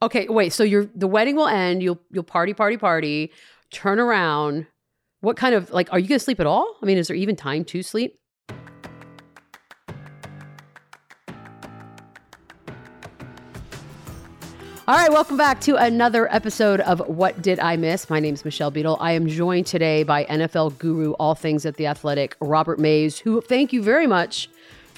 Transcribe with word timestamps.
Okay, 0.00 0.28
wait. 0.28 0.52
So 0.52 0.62
your 0.62 0.86
the 0.94 1.08
wedding 1.08 1.34
will 1.34 1.48
end. 1.48 1.82
You'll 1.82 2.00
you'll 2.12 2.22
party, 2.22 2.54
party, 2.54 2.76
party. 2.76 3.32
Turn 3.72 3.98
around. 3.98 4.66
What 5.20 5.36
kind 5.36 5.56
of 5.56 5.70
like 5.72 5.92
are 5.92 5.98
you 5.98 6.06
going 6.06 6.20
to 6.20 6.24
sleep 6.24 6.38
at 6.38 6.46
all? 6.46 6.76
I 6.80 6.86
mean, 6.86 6.98
is 6.98 7.08
there 7.08 7.16
even 7.16 7.34
time 7.34 7.64
to 7.66 7.82
sleep? 7.82 8.16
All 14.86 14.96
right, 14.96 15.10
welcome 15.10 15.36
back 15.36 15.60
to 15.62 15.76
another 15.76 16.32
episode 16.32 16.80
of 16.80 17.00
What 17.08 17.42
Did 17.42 17.58
I 17.60 17.76
Miss? 17.76 18.08
My 18.08 18.20
name 18.20 18.32
is 18.32 18.42
Michelle 18.42 18.70
Beadle. 18.70 18.96
I 19.00 19.12
am 19.12 19.26
joined 19.26 19.66
today 19.66 20.02
by 20.02 20.24
NFL 20.24 20.78
guru, 20.78 21.12
all 21.14 21.34
things 21.34 21.66
at 21.66 21.76
the 21.76 21.86
athletic, 21.86 22.36
Robert 22.40 22.78
Mays, 22.78 23.18
who 23.18 23.42
thank 23.42 23.70
you 23.74 23.82
very 23.82 24.06
much 24.06 24.48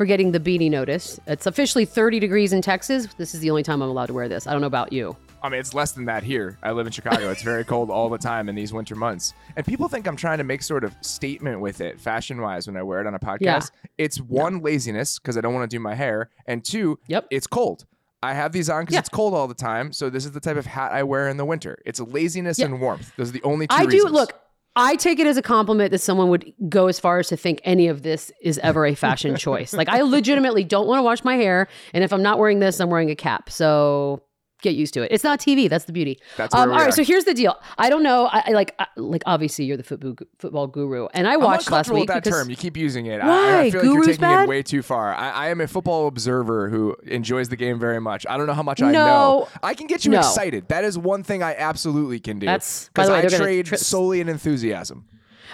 for 0.01 0.07
getting 0.07 0.33
the 0.33 0.41
beanie 0.41 0.71
notice. 0.71 1.21
It's 1.27 1.45
officially 1.45 1.85
30 1.85 2.21
degrees 2.21 2.55
in 2.55 2.63
Texas. 2.63 3.07
This 3.19 3.35
is 3.35 3.41
the 3.41 3.51
only 3.51 3.63
time 3.63 3.83
I'm 3.83 3.91
allowed 3.91 4.07
to 4.07 4.15
wear 4.15 4.31
this. 4.31 4.47
I 4.47 4.53
don't 4.53 4.63
know 4.63 4.67
about 4.67 4.95
you. 4.95 5.15
I 5.43 5.51
mean, 5.51 5.61
it's 5.61 5.75
less 5.75 5.93
than 5.93 6.07
that 6.07 6.23
here. 6.23 6.57
I 6.63 6.71
live 6.71 6.87
in 6.87 6.93
Chicago. 6.93 7.31
It's 7.31 7.43
very 7.43 7.65
cold 7.67 7.91
all 7.91 8.09
the 8.09 8.17
time 8.17 8.49
in 8.49 8.55
these 8.55 8.73
winter 8.73 8.95
months. 8.97 9.35
And 9.57 9.67
people 9.67 9.89
think 9.89 10.09
I'm 10.09 10.17
trying 10.17 10.39
to 10.39 10.45
make 10.45 10.63
sort 10.63 10.85
of 10.85 10.95
statement 11.03 11.61
with 11.61 11.83
it 11.83 12.01
fashion 12.01 12.41
wise 12.41 12.67
when 12.67 12.79
I 12.79 12.83
wear 12.83 13.03
it 13.03 13.07
on 13.07 13.13
a 13.15 13.19
podcast. 13.19 13.41
Yeah. 13.43 13.91
It's 13.99 14.19
one, 14.23 14.63
laziness 14.63 15.19
because 15.19 15.37
I 15.37 15.43
don't 15.43 15.53
want 15.53 15.71
to 15.71 15.77
do 15.77 15.81
my 15.81 15.95
hair. 15.95 16.31
And 16.47 16.65
two, 16.65 16.99
Yep. 17.09 17.27
it's 17.31 17.47
cold. 17.47 17.85
I 18.23 18.33
have 18.33 18.53
these 18.53 18.71
on 18.71 18.83
because 18.85 18.95
Yeah. 18.95 19.01
it's 19.01 19.09
cold 19.11 19.35
all 19.35 19.49
the 19.49 19.55
time. 19.55 19.93
So 19.93 20.09
this 20.09 20.25
is 20.25 20.33
the 20.33 20.41
type 20.41 20.57
of 20.57 20.65
hat 20.65 20.93
I 20.93 21.03
wear 21.03 21.29
in 21.29 21.37
the 21.37 21.45
winter. 21.45 21.77
It's 21.85 22.01
laziness 22.01 22.59
Yeah. 22.59 22.67
and 22.67 22.81
warmth. 22.81 23.13
Those 23.19 23.29
are 23.29 23.33
the 23.33 23.43
only 23.43 23.67
two 23.67 23.77
I 23.77 23.85
do 23.85 23.89
reasons. 23.91 24.13
look. 24.13 24.40
I 24.77 24.97
take 24.97 25.19
it 25.19 25.27
as 25.27 25.37
a 25.37 25.43
compliment 25.43 25.91
that 25.91 25.99
someone 25.99 26.29
would 26.29 26.53
go 26.69 26.87
as 26.87 27.01
far 27.01 27.19
as 27.19 27.29
to 27.29 27.37
think 27.37 27.61
any 27.65 27.89
of 27.89 28.03
this 28.03 28.31
is 28.41 28.59
ever 28.59 28.87
a 28.87 28.95
fashion 28.95 29.37
choice. 29.39 29.73
Like 29.73 29.89
I 29.89 30.03
legitimately 30.03 30.65
don't 30.65 30.87
want 30.87 30.99
to 30.99 31.03
wash 31.03 31.25
my 31.25 31.35
hair, 31.35 31.69
and 31.93 32.05
if 32.05 32.13
I'm 32.13 32.23
not 32.23 32.39
wearing 32.39 32.61
this, 32.61 32.81
I'm 32.81 32.91
wearing 32.91 33.11
a 33.11 33.17
cap. 33.17 33.51
So 33.51 34.23
get 34.63 34.75
used 34.75 34.95
to 34.95 35.03
it. 35.03 35.09
It's 35.11 35.25
not 35.25 35.41
TV. 35.41 35.69
That's 35.69 35.85
the 35.85 35.93
beauty. 35.93 36.21
That's 36.37 36.55
um, 36.55 36.71
all 36.71 36.77
right. 36.77 36.89
are. 36.89 36.93
So 36.93 37.05
here's 37.05 37.25
the 37.25 37.35
deal. 37.35 37.57
I 37.79 37.89
don't 37.91 38.03
know. 38.03 38.27
I, 38.27 38.45
I 38.47 38.51
like 38.53 38.75
I, 38.79 38.87
like 38.97 39.23
obviously 39.27 39.65
you're 39.65 39.77
the 39.77 39.83
football 39.83 40.15
football 40.39 40.67
guru, 40.67 41.09
and 41.15 41.27
I 41.27 41.37
watched 41.37 41.71
last 41.71 41.91
week 41.91 42.09
with 42.09 42.25
that 42.25 42.25
term. 42.25 42.51
You 42.51 42.57
keep 42.57 42.77
using 42.77 43.07
it. 43.07 43.21
I- 43.21 43.31
I, 43.31 43.63
Why? 43.63 43.71
feel 43.71 43.81
like 43.81 43.89
Guru's 43.89 43.95
you're 43.95 44.05
taking 44.07 44.21
bad? 44.21 44.43
it 44.45 44.49
way 44.49 44.63
too 44.63 44.83
far. 44.83 45.15
I, 45.15 45.31
I 45.31 45.49
am 45.49 45.61
a 45.61 45.67
football 45.67 46.07
observer 46.07 46.69
who 46.69 46.97
enjoys 47.05 47.49
the 47.49 47.57
game 47.57 47.79
very 47.79 48.01
much. 48.01 48.27
I 48.29 48.37
don't 48.37 48.47
know 48.47 48.55
how 48.55 48.63
much 48.63 48.83
I 48.83 48.91
know. 48.93 49.49
I 49.63 49.75
can 49.75 49.87
get 49.87 50.05
you 50.05 50.11
No. 50.11 50.19
excited. 50.19 50.69
That 50.69 50.85
is 50.85 50.99
one 50.99 51.23
thing 51.23 51.43
I 51.43 51.55
absolutely 51.55 52.21
can 52.21 52.39
do. 52.39 52.47
That's- 52.47 52.91
because 52.93 53.09
the 53.09 53.15
way, 53.15 53.25
I 53.25 53.29
trade 53.29 53.67
tri- 53.67 53.79
solely 53.79 54.21
in 54.21 54.29
enthusiasm. 54.29 55.05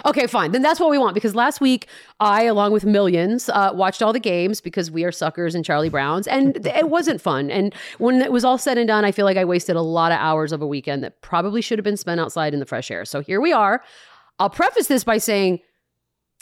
Okay, 0.05 0.27
fine. 0.27 0.51
Then 0.51 0.61
that's 0.61 0.79
what 0.79 0.89
we 0.89 0.97
want 0.97 1.13
because 1.13 1.35
last 1.35 1.61
week 1.61 1.87
I, 2.19 2.43
along 2.43 2.71
with 2.71 2.85
millions, 2.85 3.49
uh, 3.49 3.71
watched 3.73 4.01
all 4.01 4.13
the 4.13 4.19
games 4.19 4.61
because 4.61 4.91
we 4.91 5.03
are 5.03 5.11
suckers 5.11 5.55
and 5.55 5.65
Charlie 5.65 5.89
Browns, 5.89 6.27
and 6.27 6.65
it 6.65 6.89
wasn't 6.89 7.21
fun. 7.21 7.49
And 7.49 7.73
when 7.97 8.21
it 8.21 8.31
was 8.31 8.45
all 8.45 8.57
said 8.57 8.77
and 8.77 8.87
done, 8.87 9.05
I 9.05 9.11
feel 9.11 9.25
like 9.25 9.37
I 9.37 9.45
wasted 9.45 9.75
a 9.75 9.81
lot 9.81 10.11
of 10.11 10.19
hours 10.19 10.51
of 10.51 10.61
a 10.61 10.67
weekend 10.67 11.03
that 11.03 11.21
probably 11.21 11.61
should 11.61 11.79
have 11.79 11.83
been 11.83 11.97
spent 11.97 12.19
outside 12.19 12.53
in 12.53 12.59
the 12.59 12.65
fresh 12.65 12.91
air. 12.91 13.05
So 13.05 13.21
here 13.21 13.41
we 13.41 13.53
are. 13.53 13.83
I'll 14.39 14.49
preface 14.49 14.87
this 14.87 15.03
by 15.03 15.17
saying, 15.17 15.59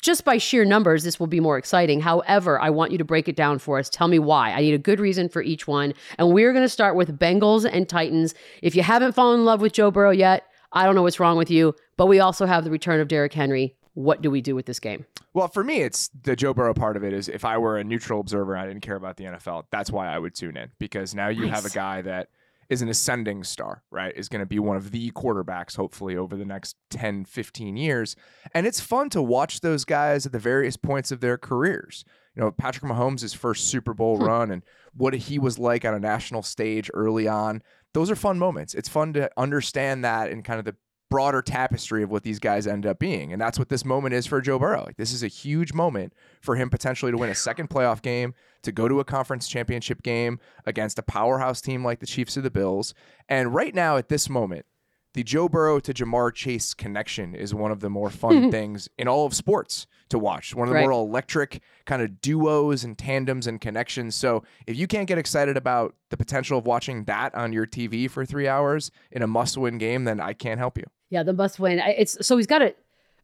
just 0.01 0.23
by 0.23 0.37
sheer 0.37 0.65
numbers, 0.65 1.03
this 1.03 1.19
will 1.19 1.27
be 1.27 1.39
more 1.39 1.57
exciting. 1.57 1.99
However, 1.99 2.59
I 2.59 2.69
want 2.69 2.91
you 2.91 2.97
to 2.99 3.03
break 3.03 3.27
it 3.27 3.35
down 3.35 3.57
for 3.57 3.79
us. 3.79 3.89
Tell 3.89 4.07
me 4.07 4.19
why. 4.19 4.51
I 4.51 4.61
need 4.61 4.73
a 4.73 4.77
good 4.77 4.99
reason 4.99 5.29
for 5.29 5.41
each 5.41 5.67
one. 5.67 5.93
And 6.19 6.31
we're 6.31 6.53
going 6.53 6.65
to 6.65 6.69
start 6.69 6.95
with 6.95 7.17
Bengals 7.17 7.67
and 7.69 7.89
Titans. 7.89 8.35
If 8.61 8.75
you 8.75 8.83
haven't 8.83 9.13
fallen 9.13 9.39
in 9.39 9.45
love 9.45 9.61
with 9.61 9.73
Joe 9.73 9.89
Burrow 9.89 10.11
yet, 10.11 10.43
I 10.75 10.85
don't 10.85 10.93
know 10.93 11.03
what's 11.03 11.21
wrong 11.21 11.37
with 11.37 11.49
you, 11.49 11.73
but 11.95 12.07
we 12.07 12.19
also 12.19 12.45
have 12.45 12.65
the 12.65 12.69
return 12.69 12.99
of 12.99 13.07
Derrick 13.07 13.33
Henry. 13.33 13.75
What 13.93 14.21
do 14.21 14.29
we 14.29 14.41
do 14.41 14.55
with 14.55 14.65
this 14.65 14.79
game? 14.79 15.05
Well, 15.33 15.47
for 15.47 15.63
me, 15.63 15.81
it's 15.81 16.09
the 16.23 16.35
Joe 16.35 16.53
Burrow 16.53 16.73
part 16.73 16.97
of 16.97 17.03
it 17.03 17.13
is 17.13 17.29
if 17.29 17.45
I 17.45 17.57
were 17.57 17.77
a 17.77 17.83
neutral 17.83 18.19
observer 18.19 18.57
I 18.57 18.67
didn't 18.67 18.81
care 18.81 18.97
about 18.97 19.15
the 19.15 19.23
NFL, 19.23 19.63
that's 19.71 19.89
why 19.89 20.13
I 20.13 20.19
would 20.19 20.35
tune 20.35 20.57
in 20.57 20.71
because 20.77 21.15
now 21.15 21.29
you 21.29 21.47
have 21.47 21.65
a 21.65 21.69
guy 21.69 22.01
that 22.01 22.27
is 22.67 22.81
an 22.81 22.89
ascending 22.89 23.43
star, 23.43 23.83
right? 23.91 24.13
Is 24.15 24.27
going 24.27 24.41
to 24.41 24.45
be 24.45 24.59
one 24.59 24.75
of 24.75 24.91
the 24.91 25.11
quarterbacks, 25.11 25.77
hopefully, 25.77 26.17
over 26.17 26.35
the 26.35 26.45
next 26.45 26.75
10, 26.89 27.25
15 27.25 27.77
years. 27.77 28.15
And 28.53 28.65
it's 28.65 28.79
fun 28.79 29.09
to 29.11 29.21
watch 29.21 29.61
those 29.61 29.85
guys 29.85 30.25
at 30.25 30.31
the 30.31 30.39
various 30.39 30.75
points 30.75 31.11
of 31.11 31.21
their 31.21 31.37
careers. 31.37 32.03
You 32.35 32.43
know, 32.43 32.51
Patrick 32.51 32.91
Mahomes' 32.91 33.35
first 33.35 33.69
Super 33.69 33.93
Bowl 33.93 34.17
hmm. 34.17 34.25
run 34.25 34.51
and 34.51 34.63
what 34.93 35.13
he 35.13 35.39
was 35.39 35.59
like 35.59 35.85
on 35.85 35.93
a 35.93 35.99
national 35.99 36.43
stage 36.43 36.89
early 36.93 37.27
on. 37.27 37.61
Those 37.95 38.11
are 38.11 38.15
fun 38.17 38.37
moments. 38.37 38.73
It's 38.73 38.89
fun 38.89 39.13
to 39.13 39.31
understand 39.37 40.03
that 40.03 40.29
and 40.29 40.43
kind 40.43 40.59
of 40.59 40.65
the 40.65 40.75
broader 41.09 41.41
tapestry 41.41 42.03
of 42.03 42.11
what 42.11 42.23
these 42.23 42.39
guys 42.39 42.67
end 42.67 42.85
up 42.85 42.99
being. 42.99 43.31
And 43.31 43.41
that's 43.41 43.57
what 43.57 43.69
this 43.69 43.85
moment 43.85 44.13
is 44.13 44.25
for 44.25 44.41
Joe 44.41 44.59
Burrow. 44.59 44.83
Like 44.85 44.97
this 44.97 45.13
is 45.13 45.23
a 45.23 45.29
huge 45.29 45.71
moment 45.71 46.11
for 46.41 46.57
him 46.57 46.69
potentially 46.69 47.13
to 47.13 47.17
win 47.17 47.29
a 47.29 47.35
second 47.35 47.69
playoff 47.69 48.01
game, 48.01 48.33
to 48.63 48.73
go 48.73 48.89
to 48.89 48.99
a 48.99 49.05
conference 49.05 49.47
championship 49.47 50.03
game 50.03 50.41
against 50.65 50.99
a 50.99 51.03
powerhouse 51.03 51.61
team 51.61 51.85
like 51.85 52.01
the 52.01 52.05
Chiefs 52.05 52.35
or 52.35 52.41
the 52.41 52.51
Bills. 52.51 52.93
And 53.29 53.55
right 53.55 53.73
now 53.73 53.95
at 53.95 54.09
this 54.09 54.29
moment, 54.29 54.65
the 55.15 55.23
Joe 55.23 55.49
Burrow 55.49 55.79
to 55.79 55.93
Ja'Marr 55.93 56.33
Chase 56.33 56.73
connection 56.75 57.33
is 57.33 57.53
one 57.55 57.71
of 57.71 57.79
the 57.79 57.89
more 57.89 58.09
fun 58.11 58.51
things 58.51 58.87
in 58.97 59.07
all 59.07 59.25
of 59.25 59.33
sports 59.33 59.87
to 60.09 60.19
watch. 60.19 60.53
One 60.53 60.67
of 60.67 60.69
the 60.69 60.75
Right. 60.75 60.83
more 60.83 60.91
electric 60.91 61.61
kind 61.85 62.01
of 62.03 62.21
duos 62.21 62.83
and 62.83 62.95
tandems 62.97 63.47
and 63.47 63.59
connections. 63.59 64.13
So 64.15 64.43
if 64.67 64.77
you 64.77 64.85
can't 64.87 65.07
get 65.07 65.17
excited 65.17 65.57
about 65.57 65.95
the 66.11 66.17
potential 66.17 66.59
of 66.59 66.65
watching 66.67 67.05
that 67.05 67.33
on 67.33 67.51
your 67.53 67.65
TV 67.65 68.07
for 68.09 68.23
three 68.25 68.47
hours 68.47 68.91
in 69.11 69.23
a 69.23 69.27
must-win 69.27 69.77
game, 69.79 70.03
then 70.03 70.19
I 70.19 70.33
can't 70.33 70.59
help 70.59 70.77
you. 70.77 70.83
Yeah, 71.09 71.23
the 71.23 71.33
must 71.33 71.59
win. 71.59 71.79
It's 71.79 72.17
so 72.25 72.37
he's 72.37 72.45
got 72.47 72.61
a 72.61 72.75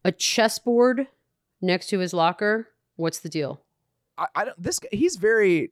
a 0.03 0.12
chessboard 0.12 1.08
next 1.62 1.88
to 1.90 2.00
his 2.00 2.13
locker. 2.13 2.68
What's 2.96 3.19
the 3.19 3.29
deal? 3.29 3.62
I, 4.18 4.28
I 4.35 4.46
don't. 4.46 4.62
This 4.62 4.79
guy- 4.79 4.90
he's 4.91 5.18
very. 5.18 5.72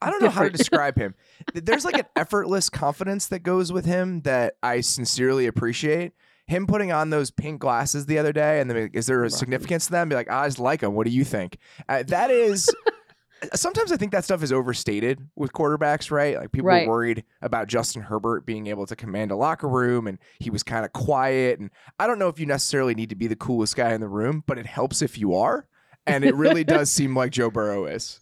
I 0.00 0.10
don't 0.10 0.22
know 0.22 0.30
how 0.30 0.42
to 0.44 0.50
describe 0.56 0.96
him. 0.96 1.14
There's 1.54 1.84
like 1.84 1.98
an 1.98 2.06
effortless 2.16 2.68
confidence 2.70 3.26
that 3.28 3.40
goes 3.40 3.72
with 3.72 3.84
him 3.84 4.22
that 4.22 4.54
I 4.62 4.80
sincerely 4.80 5.46
appreciate. 5.46 6.12
Him 6.46 6.66
putting 6.66 6.90
on 6.92 7.10
those 7.10 7.30
pink 7.30 7.60
glasses 7.60 8.06
the 8.06 8.18
other 8.18 8.32
day, 8.32 8.60
and 8.60 8.68
then 8.68 8.90
is 8.92 9.06
there 9.06 9.22
a 9.24 9.30
significance 9.30 9.86
to 9.86 9.92
them? 9.92 10.08
Be 10.08 10.14
like, 10.16 10.30
I 10.30 10.46
just 10.46 10.58
like 10.58 10.80
them. 10.80 10.94
What 10.94 11.06
do 11.06 11.12
you 11.12 11.24
think? 11.24 11.56
Uh, 11.88 12.02
that 12.08 12.30
is. 12.30 12.68
Sometimes 13.54 13.90
I 13.90 13.96
think 13.96 14.12
that 14.12 14.22
stuff 14.24 14.42
is 14.44 14.52
overstated 14.52 15.18
with 15.34 15.52
quarterbacks, 15.52 16.12
right? 16.12 16.36
Like 16.36 16.52
people 16.52 16.68
Right. 16.68 16.86
were 16.86 16.92
worried 16.92 17.24
about 17.40 17.66
Justin 17.66 18.02
Herbert 18.02 18.46
being 18.46 18.68
able 18.68 18.86
to 18.86 18.94
command 18.94 19.32
a 19.32 19.36
locker 19.36 19.68
room, 19.68 20.06
and 20.06 20.18
he 20.38 20.48
was 20.48 20.62
kind 20.62 20.84
of 20.84 20.92
quiet. 20.92 21.58
And 21.58 21.70
I 21.98 22.06
don't 22.06 22.20
know 22.20 22.28
if 22.28 22.38
you 22.38 22.46
necessarily 22.46 22.94
need 22.94 23.08
to 23.10 23.16
be 23.16 23.26
the 23.26 23.34
coolest 23.36 23.74
guy 23.74 23.94
in 23.94 24.00
the 24.00 24.08
room, 24.08 24.44
but 24.46 24.58
it 24.58 24.66
helps 24.66 25.02
if 25.02 25.18
you 25.18 25.34
are. 25.34 25.66
And 26.06 26.24
it 26.24 26.36
really 26.36 26.62
does 26.62 26.88
seem 26.92 27.16
like 27.16 27.32
Joe 27.32 27.50
Burrow 27.50 27.86
is. 27.86 28.20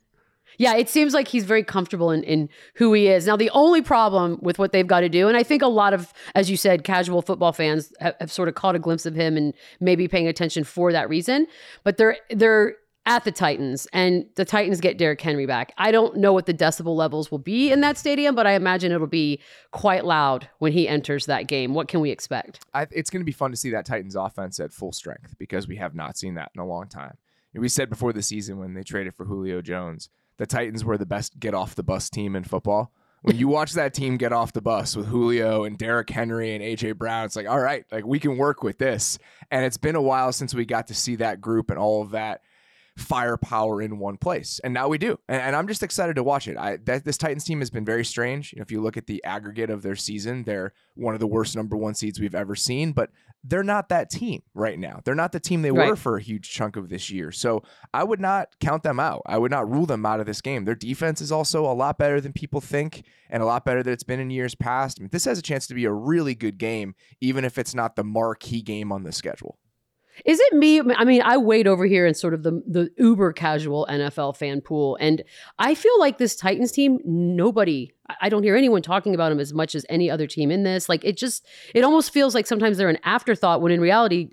Yeah, 0.61 0.75
it 0.75 0.91
seems 0.91 1.15
like 1.15 1.27
he's 1.27 1.45
very 1.45 1.65
comfortable 1.65 2.11
in, 2.11 2.23
in 2.23 2.51
who 2.75 2.93
he 2.93 3.09
is. 3.09 3.27
Now, 3.27 3.35
the 3.35 3.49
only 3.55 3.81
problem 3.81 4.39
with 4.43 4.59
what 4.59 4.73
they've 4.73 4.87
got 4.87 5.01
to 5.01 5.09
do, 5.09 5.27
and 5.27 5.35
I 5.35 5.43
think 5.43 5.63
a 5.63 5.69
lot 5.69 5.95
of, 5.95 6.13
as 6.35 6.51
you 6.51 6.59
said, 6.59 6.85
casual 6.85 7.23
football 7.23 7.55
fans 7.55 7.95
have, 7.99 8.15
have 8.21 8.31
sort 8.31 8.47
of 8.47 8.57
caught 8.57 8.75
a 8.75 8.79
glimpse 8.79 9.07
of 9.07 9.15
him 9.15 9.39
and 9.39 9.55
maybe 9.81 10.07
paying 10.07 10.29
attention 10.29 10.65
for 10.65 10.93
that 10.93 11.09
reason. 11.09 11.47
But 11.83 11.97
they're 11.97 12.19
they're 12.29 12.77
at 13.07 13.25
the 13.25 13.33
Titans, 13.33 13.89
and 13.95 14.27
the 14.35 14.45
Titans 14.45 14.83
get 14.83 14.99
Derrick 14.99 15.23
Henry 15.23 15.47
back. 15.47 15.73
I 15.79 15.91
don't 15.93 16.19
know 16.19 16.35
what 16.35 16.45
the 16.45 16.53
decibel 16.53 16.95
levels 16.95 17.31
will 17.31 17.39
be 17.39 17.73
in 17.73 17.81
that 17.81 17.97
stadium, 17.97 18.35
but 18.35 18.47
I 18.47 18.53
imagine 18.53 18.93
it'll 18.93 19.07
be 19.07 19.41
quite 19.71 20.05
loud 20.05 20.47
when 20.59 20.73
he 20.73 20.87
enters 20.87 21.25
that 21.25 21.47
game. 21.47 21.73
What 21.73 21.89
can 21.89 22.01
we 22.01 22.11
expect? 22.11 22.61
I, 22.75 22.87
it's 22.91 23.09
going 23.09 23.23
to 23.23 23.25
be 23.25 23.33
fun 23.33 23.51
to 23.51 23.57
see 23.57 23.71
that 23.71 23.87
Titans 23.87 24.15
offense 24.15 24.61
at 24.61 24.75
full 24.75 24.93
strength 24.93 25.37
because 25.39 25.67
we 25.67 25.77
have 25.77 25.95
not 25.95 26.19
seen 26.19 26.35
that 26.35 26.51
in 26.55 26.61
a 26.61 26.67
long 26.67 26.87
time. 26.87 27.17
We 27.55 27.71
said 27.71 27.89
before 27.89 28.13
the 28.13 28.23
season 28.23 28.59
when 28.59 28.75
they 28.75 28.83
traded 28.83 29.15
for 29.15 29.25
Julio 29.25 29.63
Jones, 29.63 30.11
the 30.41 30.47
Titans 30.47 30.83
were 30.83 30.97
the 30.97 31.05
best 31.05 31.39
get 31.39 31.53
off 31.53 31.75
the 31.75 31.83
bus 31.83 32.09
team 32.09 32.35
in 32.35 32.45
football. 32.45 32.91
When 33.21 33.37
you 33.37 33.47
watch 33.47 33.75
that 33.75 33.93
team 33.93 34.17
get 34.17 34.33
off 34.33 34.55
the 34.55 34.63
bus 34.63 34.97
with 34.97 35.09
Julio 35.09 35.65
and 35.65 35.77
Derrick 35.77 36.09
Henry 36.09 36.55
and 36.55 36.65
AJ 36.65 36.97
Brown, 36.97 37.27
it's 37.27 37.37
like, 37.37 37.47
all 37.47 37.61
right, 37.61 37.85
like 37.93 38.07
we 38.07 38.19
can 38.19 38.39
work 38.39 38.63
with 38.63 38.79
this. 38.79 39.19
And 39.51 39.67
it's 39.67 39.77
been 39.77 39.97
a 39.97 40.01
while 40.01 40.33
since 40.33 40.55
we 40.55 40.65
got 40.65 40.87
to 40.87 40.95
see 40.95 41.17
that 41.17 41.43
group 41.43 41.69
and 41.69 41.79
all 41.79 42.01
of 42.01 42.13
that 42.13 42.41
firepower 43.01 43.83
in 43.83 43.99
one 43.99 44.17
place. 44.17 44.61
And 44.63 44.73
now 44.75 44.89
we 44.89 44.99
do. 44.99 45.19
And, 45.29 45.41
and 45.43 45.57
I'm 45.57 45.67
just 45.67 45.83
excited 45.83 46.17
to 46.17 46.23
watch 46.23 46.47
it. 46.49 46.57
I, 46.57 46.77
that, 46.85 47.05
this 47.05 47.17
Titans 47.19 47.45
team 47.45 47.61
has 47.61 47.71
been 47.71 47.85
very 47.85 48.05
strange. 48.05 48.53
You 48.53 48.59
know, 48.59 48.63
if 48.63 48.71
you 48.71 48.81
look 48.81 48.97
at 48.97 49.07
the 49.07 49.23
aggregate 49.25 49.71
of 49.71 49.83
their 49.83 49.97
season, 49.97 50.45
they're 50.45 50.73
one 50.95 51.15
of 51.15 51.21
the 51.21 51.27
worst 51.27 51.57
number 51.57 51.77
one 51.77 51.95
seeds 51.95 52.21
we've 52.21 52.35
ever 52.35 52.55
seen, 52.55 52.93
but 52.93 53.11
they're 53.43 53.63
not 53.63 53.89
that 53.89 54.11
team 54.11 54.43
right 54.55 54.79
now. 54.79 55.01
They're 55.05 55.15
not 55.15 55.33
the 55.33 55.41
team 55.41 55.63
they 55.63 55.71
Right. 55.71 55.89
were 55.89 55.97
for 55.97 56.17
a 56.19 56.23
huge 56.23 56.51
chunk 56.51 56.77
of 56.77 56.91
this 56.91 57.11
year. 57.11 57.33
So 57.33 57.63
I 57.95 58.05
would 58.05 58.21
not 58.21 58.49
count 58.61 58.83
them 58.83 59.01
out. 59.01 59.23
I 59.25 59.39
would 59.39 59.51
not 59.51 59.71
rule 59.71 59.87
them 59.87 60.05
out 60.05 60.21
of 60.21 60.27
this 60.27 60.43
game. 60.43 60.65
Their 60.67 60.75
defense 60.75 61.21
is 61.23 61.33
also 61.33 61.65
a 61.65 61.73
lot 61.73 61.97
better 61.97 62.21
than 62.21 62.33
people 62.35 62.61
think 62.61 63.05
and 63.31 63.43
a 63.43 63.47
lot 63.47 63.65
better 63.65 63.83
than 63.83 63.93
it's 63.95 64.03
been 64.03 64.21
in 64.21 64.31
years 64.31 64.55
past. 64.55 64.99
I 65.01 65.05
mean, 65.05 65.09
this 65.11 65.25
has 65.25 65.39
a 65.39 65.43
chance 65.43 65.67
to 65.69 65.75
be 65.75 65.87
a 65.87 65.93
really 65.93 66.35
good 66.35 66.59
game, 66.59 66.95
even 67.21 67.45
if 67.47 67.57
it's 67.57 67.75
not 67.75 67.97
the 67.97 68.05
marquee 68.05 68.61
game 68.61 68.93
on 68.93 69.05
the 69.05 69.13
schedule. 69.13 69.59
Is 70.25 70.39
it 70.41 70.53
me? 70.55 70.81
I 70.81 71.05
mean, 71.05 71.23
I 71.23 71.37
wait 71.37 71.67
over 71.67 71.87
here 71.87 72.07
in 72.07 72.15
sort 72.15 72.35
of 72.35 72.43
the 72.43 72.63
the 72.67 72.91
uber 72.99 73.33
casual 73.33 73.87
NFL 73.91 74.37
fan 74.37 74.61
pool, 74.61 74.97
and 75.01 75.23
I 75.59 75.75
feel 75.75 75.99
like 75.99 76.19
this 76.19 76.37
Titans 76.37 76.73
team, 76.73 76.99
nobody, 77.05 77.93
I- 78.21 78.29
don't 78.29 78.43
hear 78.43 78.57
anyone 78.57 78.83
talking 78.83 79.15
about 79.15 79.31
them 79.31 79.41
as 79.41 79.53
much 79.53 79.75
as 79.75 79.85
any 79.89 80.11
other 80.11 80.27
team 80.27 80.51
in 80.51 80.63
this. 80.63 80.89
Like 80.89 81.05
it 81.05 81.17
just, 81.17 81.47
it 81.75 81.85
almost 81.85 82.13
feels 82.13 82.35
like 82.35 82.47
sometimes 82.47 82.77
they're 82.79 82.89
an 82.89 82.99
afterthought 83.05 83.61
when 83.61 83.73
in 83.73 83.81
reality, 83.81 84.31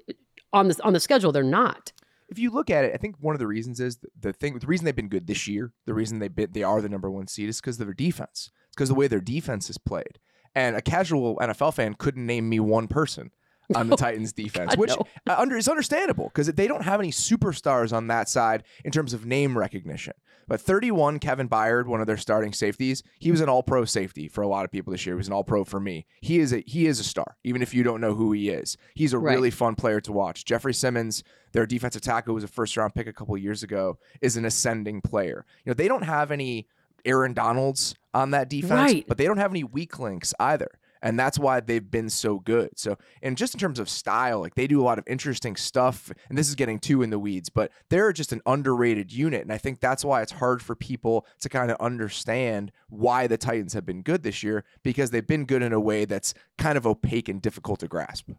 on 0.54 0.68
the 0.68 0.80
on 0.84 0.94
the 0.94 1.00
schedule, 1.00 1.32
they're 1.32 1.44
not. 1.44 1.92
if 2.30 2.38
you 2.40 2.52
look 2.52 2.70
at 2.70 2.84
it, 2.86 2.92
I 2.94 2.98
think 2.98 3.16
one 3.20 3.36
of 3.36 3.40
the 3.40 3.48
reasons 3.48 3.80
is 3.80 3.98
the, 3.98 4.08
the 4.20 4.34
thing. 4.34 4.60
The 4.60 4.68
reason 4.68 4.86
they've 4.86 4.96
been 4.96 5.10
good 5.10 5.28
this 5.28 5.48
year, 5.48 5.74
the 5.86 5.94
reason 5.94 6.20
they 6.20 6.28
been, 6.28 6.52
they 6.52 6.64
are 6.64 6.82
the 6.82 6.90
number 6.90 7.10
one 7.10 7.28
seed, 7.28 7.50
is 7.50 7.62
because 7.62 7.80
of 7.80 7.88
their 7.88 7.94
defense. 7.94 8.50
It's 8.68 8.76
because 8.76 8.90
the 8.90 8.96
way 8.96 9.08
their 9.08 9.22
defense 9.22 9.70
is 9.70 9.78
played. 9.78 10.20
And 10.56 10.76
a 10.76 10.82
casual 10.82 11.38
NFL 11.38 11.74
fan 11.76 11.94
couldn't 11.94 12.26
name 12.26 12.50
me 12.50 12.60
one 12.60 12.88
person 12.88 13.32
on 13.76 13.90
the 13.90 13.98
Titans 13.98 14.34
defense, 14.34 14.70
God, 14.76 14.80
which 14.80 14.90
no. 14.92 15.06
uh, 15.28 15.36
under 15.38 15.58
is 15.58 15.68
understandable 15.68 16.26
because 16.26 16.48
they 16.48 16.68
don't 16.68 16.84
have 16.84 17.00
any 17.00 17.12
superstars 17.12 17.92
on 17.92 18.08
that 18.08 18.30
side 18.30 18.64
in 18.86 18.92
terms 18.92 19.14
of 19.14 19.26
name 19.26 19.58
recognition. 19.58 20.14
But 20.50 20.62
31, 20.62 21.20
Kevin 21.20 21.50
Byard, 21.50 21.88
one 21.88 22.00
of 22.00 22.08
their 22.08 22.16
starting 22.16 22.54
safeties, 22.54 23.04
he 23.20 23.32
was 23.32 23.42
an 23.42 23.50
All-Pro 23.50 23.84
safety 23.84 24.30
for 24.30 24.42
a 24.42 24.48
lot 24.48 24.64
of 24.64 24.72
people 24.72 24.92
this 24.92 25.06
year. 25.06 25.16
He 25.16 25.18
was 25.18 25.28
an 25.28 25.34
All-Pro 25.34 25.66
for 25.66 25.80
me. 25.82 26.06
He 26.22 26.40
is 26.40 26.54
a 26.54 26.64
he 26.66 26.88
is 26.88 27.02
a 27.02 27.04
star, 27.04 27.36
even 27.44 27.62
if 27.62 27.74
you 27.74 27.84
don't 27.84 28.00
know 28.00 28.14
who 28.16 28.32
he 28.32 28.48
is. 28.50 28.78
He's 28.96 29.12
a 29.12 29.20
Right. 29.20 29.34
really 29.36 29.52
fun 29.52 29.76
player 29.76 30.00
to 30.02 30.14
watch. 30.14 30.46
Jeffrey 30.46 30.74
Simmons, 30.74 31.22
their 31.52 31.66
defensive 31.66 32.02
tackle, 32.02 32.34
was 32.34 32.46
a 32.46 32.48
first-round 32.48 32.96
pick 32.96 33.08
a 33.08 33.14
couple 33.14 33.38
years 33.38 33.62
ago, 33.62 33.98
is 34.22 34.38
an 34.38 34.46
ascending 34.46 35.02
player. 35.02 35.46
You 35.66 35.72
know 35.72 35.74
they 35.74 35.90
don't 35.90 36.04
have 36.06 36.32
any 36.32 36.68
Aaron 37.04 37.34
Donalds 37.34 37.96
on 38.14 38.32
that 38.32 38.50
defense, 38.50 38.72
Right. 38.94 39.06
but 39.06 39.18
they 39.18 39.26
don't 39.26 39.38
have 39.38 39.52
any 39.52 39.66
weak 39.66 40.00
links 40.00 40.34
either. 40.40 40.70
And 41.08 41.18
that's 41.18 41.40
why 41.40 41.62
they've 41.62 41.90
been 41.90 42.10
so 42.10 42.40
good. 42.40 42.72
So, 42.76 42.98
and 43.22 43.38
just 43.38 43.54
in 43.54 43.62
terms 43.62 43.80
of 43.80 43.88
style, 43.88 44.42
like 44.42 44.56
they 44.56 44.68
do 44.68 44.82
a 44.82 44.84
lot 44.84 45.00
of 45.00 45.06
interesting 45.08 45.56
stuff. 45.56 46.12
And 46.28 46.38
this 46.38 46.50
is 46.50 46.56
getting 46.56 46.80
too 46.80 47.02
in 47.02 47.12
the 47.12 47.18
weeds, 47.18 47.48
but 47.48 47.72
they're 47.88 48.12
just 48.12 48.34
an 48.34 48.42
underrated 48.46 49.14
unit. 49.14 49.42
And 49.42 49.54
I 49.54 49.58
think 49.58 49.80
that's 49.80 50.04
why 50.04 50.22
it's 50.22 50.34
hard 50.34 50.62
for 50.62 50.76
people 50.76 51.26
to 51.40 51.48
kind 51.48 51.72
of 51.72 51.78
understand 51.80 52.74
why 52.90 53.26
the 53.26 53.38
Titans 53.38 53.72
have 53.72 53.86
been 53.86 54.02
good 54.02 54.24
this 54.24 54.44
year 54.44 54.66
because 54.84 55.12
they've 55.12 55.26
been 55.26 55.46
good 55.46 55.64
in 55.64 55.72
a 55.72 55.80
way 55.80 56.04
that's 56.04 56.34
kind 56.58 56.78
of 56.78 56.86
opaque 56.86 57.30
and 57.30 57.42
difficult 57.42 57.80
to 57.80 57.88
grasp. 57.88 58.30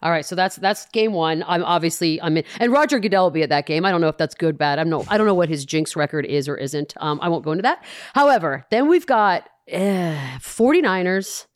All 0.00 0.10
right, 0.10 0.24
so 0.24 0.34
that's 0.34 0.56
that's 0.56 0.86
game 0.86 1.12
one. 1.12 1.44
I'm 1.46 1.62
obviously 1.64 2.20
I'm 2.22 2.38
in, 2.38 2.44
and 2.60 2.72
Roger 2.72 2.98
Goodell 2.98 3.24
will 3.24 3.30
be 3.30 3.42
at 3.42 3.50
that 3.50 3.66
game. 3.66 3.84
I 3.84 3.90
don't 3.90 4.00
know 4.00 4.08
if 4.08 4.16
that's 4.16 4.34
good, 4.34 4.56
bad. 4.56 4.78
I'm 4.78 4.88
no, 4.88 5.04
I 5.08 5.18
don't 5.18 5.26
know 5.26 5.34
what 5.34 5.50
his 5.50 5.66
jinx 5.66 5.96
record 5.96 6.24
is 6.24 6.48
or 6.48 6.56
isn't. 6.56 6.94
Um, 6.96 7.20
I 7.20 7.28
won't 7.28 7.44
go 7.44 7.52
into 7.52 7.62
that. 7.62 7.84
However, 8.14 8.64
then 8.70 8.88
we've 8.88 9.06
got 9.06 9.50
uh, 9.70 10.38
49ers 10.40 11.46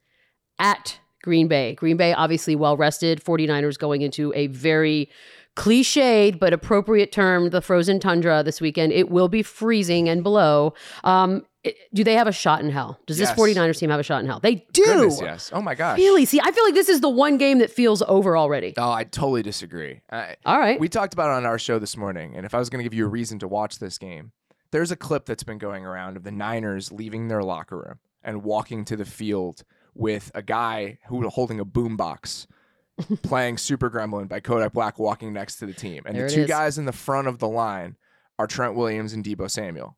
at 0.58 0.98
Green 1.22 1.48
Bay. 1.48 1.74
Green 1.74 1.96
Bay 1.96 2.12
obviously 2.12 2.54
well 2.56 2.76
rested. 2.76 3.22
49ers 3.22 3.78
going 3.78 4.02
into 4.02 4.32
a 4.34 4.46
very 4.48 5.08
cliched 5.56 6.38
but 6.38 6.52
appropriate 6.52 7.10
term, 7.12 7.50
the 7.50 7.60
frozen 7.60 7.98
tundra 8.00 8.42
this 8.42 8.60
weekend. 8.60 8.92
It 8.92 9.10
will 9.10 9.28
be 9.28 9.42
freezing 9.42 10.08
and 10.08 10.22
below. 10.22 10.74
Um, 11.02 11.44
it- 11.64 11.76
do 11.92 12.04
they 12.04 12.14
have 12.14 12.28
a 12.28 12.32
shot 12.32 12.60
in 12.62 12.70
hell? 12.70 13.00
Does 13.06 13.18
Yes. 13.18 13.30
this 13.30 13.36
49ers 13.38 13.78
team 13.80 13.90
have 13.90 13.98
a 13.98 14.04
shot 14.04 14.20
in 14.20 14.26
hell? 14.26 14.38
They 14.38 14.64
do. 14.72 14.84
Goodness, 14.84 15.20
yes. 15.20 15.50
Oh 15.52 15.60
my 15.60 15.74
gosh. 15.74 15.98
Really? 15.98 16.24
See, 16.24 16.40
I 16.40 16.52
feel 16.52 16.62
like 16.64 16.74
this 16.74 16.88
is 16.88 17.00
the 17.00 17.08
one 17.08 17.38
game 17.38 17.58
that 17.58 17.70
feels 17.70 18.02
over 18.02 18.36
already. 18.36 18.74
Oh, 18.76 18.90
I 18.92 19.02
totally 19.02 19.42
disagree. 19.42 20.00
I, 20.12 20.36
All 20.46 20.58
right. 20.60 20.78
We 20.78 20.88
talked 20.88 21.12
about 21.12 21.30
it 21.30 21.36
on 21.38 21.44
our 21.46 21.58
show 21.58 21.80
this 21.80 21.96
morning, 21.96 22.34
and 22.36 22.46
if 22.46 22.54
I 22.54 22.58
was 22.60 22.70
going 22.70 22.78
to 22.78 22.84
give 22.84 22.94
you 22.94 23.04
a 23.04 23.08
reason 23.08 23.40
to 23.40 23.48
watch 23.48 23.80
this 23.80 23.98
game, 23.98 24.30
there's 24.70 24.92
a 24.92 24.96
clip 24.96 25.26
that's 25.26 25.42
been 25.42 25.58
going 25.58 25.84
around 25.84 26.16
of 26.16 26.22
the 26.22 26.30
Niners 26.30 26.92
leaving 26.92 27.26
their 27.26 27.42
locker 27.42 27.78
room 27.78 27.98
and 28.22 28.44
walking 28.44 28.84
to 28.84 28.96
the 28.96 29.04
field 29.04 29.64
with 29.98 30.30
a 30.34 30.40
guy 30.42 30.98
who 31.08 31.16
was 31.16 31.34
holding 31.34 31.60
a 31.60 31.64
boombox 31.66 32.46
playing 33.22 33.58
Super 33.58 33.90
Gremlin 33.90 34.28
by 34.28 34.40
Kodak 34.40 34.72
Black 34.72 34.98
walking 34.98 35.32
next 35.32 35.56
to 35.56 35.66
the 35.66 35.74
team. 35.74 36.02
And 36.06 36.16
There 36.16 36.28
the 36.28 36.34
two 36.34 36.40
is. 36.42 36.48
guys 36.48 36.78
in 36.78 36.84
the 36.86 36.92
front 36.92 37.28
of 37.28 37.38
the 37.38 37.48
line 37.48 37.96
are 38.38 38.46
Trent 38.46 38.74
Williams 38.74 39.12
and 39.12 39.24
Deebo 39.24 39.50
Samuel. 39.50 39.96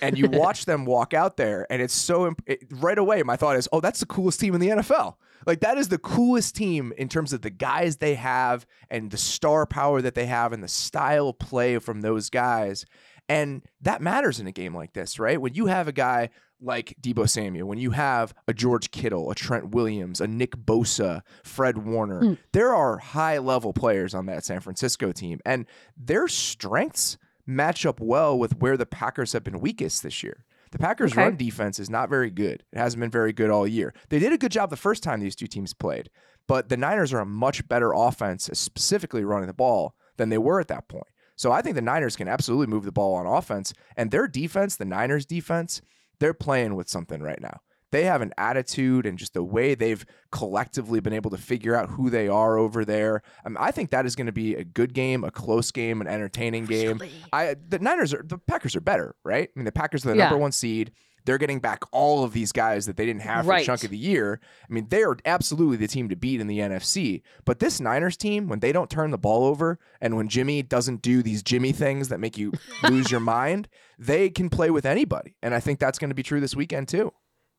And 0.00 0.16
you 0.16 0.28
watch 0.32 0.64
them 0.64 0.84
walk 0.84 1.12
out 1.12 1.36
there, 1.36 1.66
and 1.70 1.82
it's 1.82 1.94
so 1.94 2.26
imp- 2.26 2.42
it, 2.46 2.64
right 2.70 2.98
away. 2.98 3.22
My 3.22 3.36
thought 3.36 3.56
is, 3.56 3.68
oh, 3.72 3.80
that's 3.80 4.00
the 4.00 4.06
coolest 4.06 4.40
team 4.40 4.54
in 4.54 4.60
the 4.60 4.68
NFL. 4.68 5.16
Like 5.46 5.60
that 5.60 5.78
is 5.78 5.88
the 5.88 5.98
coolest 5.98 6.54
team 6.54 6.92
in 6.98 7.08
terms 7.08 7.32
of 7.32 7.42
the 7.42 7.50
guys 7.50 7.96
they 7.96 8.14
have 8.14 8.66
and 8.90 9.10
the 9.10 9.16
star 9.16 9.66
power 9.66 10.02
that 10.02 10.14
they 10.14 10.26
have 10.26 10.52
and 10.52 10.62
the 10.62 10.68
style 10.68 11.30
of 11.30 11.38
play 11.38 11.78
from 11.78 12.00
those 12.02 12.30
guys. 12.30 12.84
And 13.28 13.62
that 13.80 14.02
matters 14.02 14.38
in 14.38 14.46
a 14.46 14.52
game 14.52 14.74
like 14.74 14.92
this, 14.92 15.18
right? 15.18 15.40
When 15.40 15.54
you 15.54 15.66
have 15.66 15.88
a 15.88 15.92
guy 15.92 16.30
like 16.60 16.94
Deebo 17.00 17.28
Samuel, 17.28 17.68
when 17.68 17.78
you 17.78 17.90
have 17.90 18.34
a 18.46 18.54
George 18.54 18.90
Kittle, 18.90 19.30
a 19.30 19.34
Trent 19.34 19.70
Williams, 19.70 20.20
a 20.20 20.26
Nick 20.26 20.56
Bosa, 20.56 21.22
Fred 21.42 21.78
Warner, 21.78 22.20
hmm. 22.20 22.34
there 22.52 22.74
are 22.74 22.98
high 22.98 23.38
level 23.38 23.72
players 23.72 24.14
on 24.14 24.26
that 24.26 24.44
San 24.44 24.60
Francisco 24.60 25.12
team, 25.12 25.40
and 25.44 25.66
their 25.96 26.28
strengths 26.28 27.18
match 27.46 27.84
up 27.84 28.00
well 28.00 28.38
with 28.38 28.58
where 28.58 28.76
the 28.76 28.86
Packers 28.86 29.32
have 29.32 29.44
been 29.44 29.60
weakest 29.60 30.02
this 30.02 30.22
year. 30.22 30.44
The 30.72 30.78
Packers' 30.78 31.12
Okay. 31.12 31.22
run 31.22 31.36
defense 31.36 31.80
is 31.80 31.90
not 31.90 32.08
very 32.08 32.30
good. 32.30 32.62
It 32.72 32.78
hasn't 32.78 33.00
been 33.00 33.10
very 33.10 33.32
good 33.32 33.50
all 33.50 33.66
year. 33.66 33.92
They 34.08 34.20
did 34.20 34.32
a 34.32 34.38
good 34.38 34.52
job 34.52 34.70
the 34.70 34.76
first 34.76 35.02
time 35.02 35.20
these 35.20 35.34
two 35.34 35.48
teams 35.48 35.74
played, 35.74 36.10
but 36.46 36.68
the 36.68 36.76
Niners 36.76 37.12
are 37.12 37.20
a 37.20 37.26
much 37.26 37.66
better 37.66 37.92
offense, 37.92 38.48
specifically 38.52 39.24
running 39.24 39.48
the 39.48 39.52
ball, 39.52 39.96
than 40.16 40.28
they 40.28 40.38
were 40.38 40.60
at 40.60 40.68
that 40.68 40.86
point. 40.86 41.08
So 41.34 41.50
I 41.50 41.62
think 41.62 41.74
the 41.74 41.82
Niners 41.82 42.16
can 42.16 42.28
absolutely 42.28 42.66
move 42.66 42.84
the 42.84 42.92
ball 42.92 43.14
on 43.14 43.26
offense, 43.26 43.72
and 43.96 44.10
their 44.10 44.28
defense, 44.28 44.76
the 44.76 44.84
Niners' 44.84 45.26
defense, 45.26 45.80
they're 46.20 46.34
playing 46.34 46.76
with 46.76 46.88
something 46.88 47.20
right 47.22 47.40
now. 47.40 47.60
They 47.92 48.04
have 48.04 48.22
an 48.22 48.32
attitude 48.38 49.04
and 49.04 49.18
just 49.18 49.34
the 49.34 49.42
way 49.42 49.74
they've 49.74 50.06
collectively 50.30 51.00
been 51.00 51.12
able 51.12 51.30
to 51.30 51.36
figure 51.36 51.74
out 51.74 51.90
who 51.90 52.08
they 52.08 52.28
are 52.28 52.56
over 52.56 52.84
there. 52.84 53.20
Um, 53.44 53.56
I 53.58 53.72
think 53.72 53.90
that 53.90 54.06
is 54.06 54.14
going 54.14 54.26
to 54.28 54.32
be 54.32 54.54
a 54.54 54.62
good 54.62 54.94
game, 54.94 55.24
a 55.24 55.30
close 55.32 55.72
game, 55.72 56.00
an 56.00 56.06
entertaining 56.06 56.66
game. 56.66 57.00
I 57.32 57.56
the 57.68 57.80
Niners 57.80 58.14
are 58.14 58.22
the 58.24 58.38
Packers 58.38 58.76
are 58.76 58.80
better, 58.80 59.16
right? 59.24 59.48
I 59.54 59.58
mean, 59.58 59.64
the 59.64 59.72
Packers 59.72 60.06
are 60.06 60.10
the 60.10 60.16
Yeah. 60.16 60.24
number 60.28 60.38
one 60.38 60.52
seed. 60.52 60.92
They're 61.24 61.38
getting 61.38 61.60
back 61.60 61.82
all 61.92 62.24
of 62.24 62.32
these 62.32 62.52
guys 62.52 62.86
that 62.86 62.96
they 62.96 63.06
didn't 63.06 63.22
have 63.22 63.44
for 63.44 63.50
Right. 63.50 63.62
a 63.62 63.66
chunk 63.66 63.84
of 63.84 63.90
the 63.90 63.96
year. 63.98 64.40
I 64.68 64.72
mean, 64.72 64.86
they 64.88 65.02
are 65.02 65.16
absolutely 65.24 65.76
the 65.76 65.88
team 65.88 66.08
to 66.08 66.16
beat 66.16 66.40
in 66.40 66.46
the 66.46 66.58
NFC. 66.60 67.22
But 67.44 67.58
this 67.58 67.80
Niners 67.80 68.16
team, 68.16 68.48
when 68.48 68.60
they 68.60 68.72
don't 68.72 68.90
turn 68.90 69.10
the 69.10 69.18
ball 69.18 69.44
over 69.44 69.78
and 70.00 70.16
when 70.16 70.28
Jimmy 70.28 70.62
doesn't 70.62 71.02
do 71.02 71.22
these 71.22 71.42
Jimmy 71.42 71.72
things 71.72 72.08
that 72.08 72.20
make 72.20 72.38
you 72.38 72.52
lose 72.88 73.10
your 73.10 73.20
mind, 73.20 73.68
they 73.98 74.30
can 74.30 74.48
play 74.48 74.70
with 74.70 74.86
anybody. 74.86 75.36
And 75.42 75.54
I 75.54 75.60
think 75.60 75.78
that's 75.78 75.98
going 75.98 76.10
to 76.10 76.14
be 76.14 76.22
true 76.22 76.40
this 76.40 76.56
weekend 76.56 76.88
too. 76.88 77.12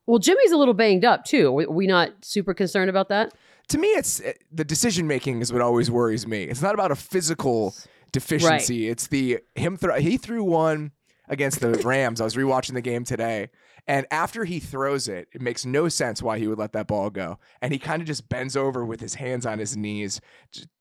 Well, 0.08 0.18
Jimmy's 0.20 0.52
a 0.52 0.58
little 0.58 0.74
banged 0.74 1.06
up 1.06 1.26
too. 1.26 1.58
Are 1.60 1.70
we 1.72 1.86
not 1.88 2.10
super 2.26 2.54
concerned 2.54 2.90
about 2.90 3.10
that? 3.10 3.34
To 3.68 3.78
me, 3.78 3.88
it's 3.90 4.20
eh, 4.22 4.34
the 4.52 4.66
decision 4.66 5.08
making 5.08 5.42
is 5.42 5.54
what 5.54 5.62
always 5.62 5.92
worries 5.92 6.26
me. 6.26 6.44
It's 6.44 6.62
not 6.62 6.74
about 6.74 6.92
a 6.92 6.96
physical 6.96 7.76
deficiency. 8.12 8.90
It's 8.90 9.08
the 9.08 9.40
him 9.56 9.78
throw. 9.78 10.00
He 10.00 10.18
threw 10.18 10.44
one 10.44 10.92
against 11.32 11.60
the 11.62 11.72
Rams. 11.84 12.22
I 12.22 12.24
was 12.26 12.36
rewatching 12.36 12.76
the 12.76 12.82
game 12.82 13.04
today, 13.04 13.50
and 13.88 14.06
after 14.12 14.46
he 14.46 14.60
throws 14.60 15.08
it, 15.08 15.28
it 15.34 15.42
makes 15.42 15.66
no 15.66 15.90
sense 15.90 16.22
why 16.22 16.38
he 16.38 16.48
would 16.48 16.60
let 16.60 16.74
that 16.74 16.86
ball 16.86 17.10
go. 17.10 17.40
And 17.62 17.74
he 17.74 17.80
kind 17.80 18.02
of 18.02 18.08
just 18.08 18.30
bends 18.30 18.56
over 18.56 18.86
with 18.86 19.00
his 19.00 19.16
hands 19.16 19.48
on 19.48 19.58
his 19.58 19.76
knees. 19.76 20.22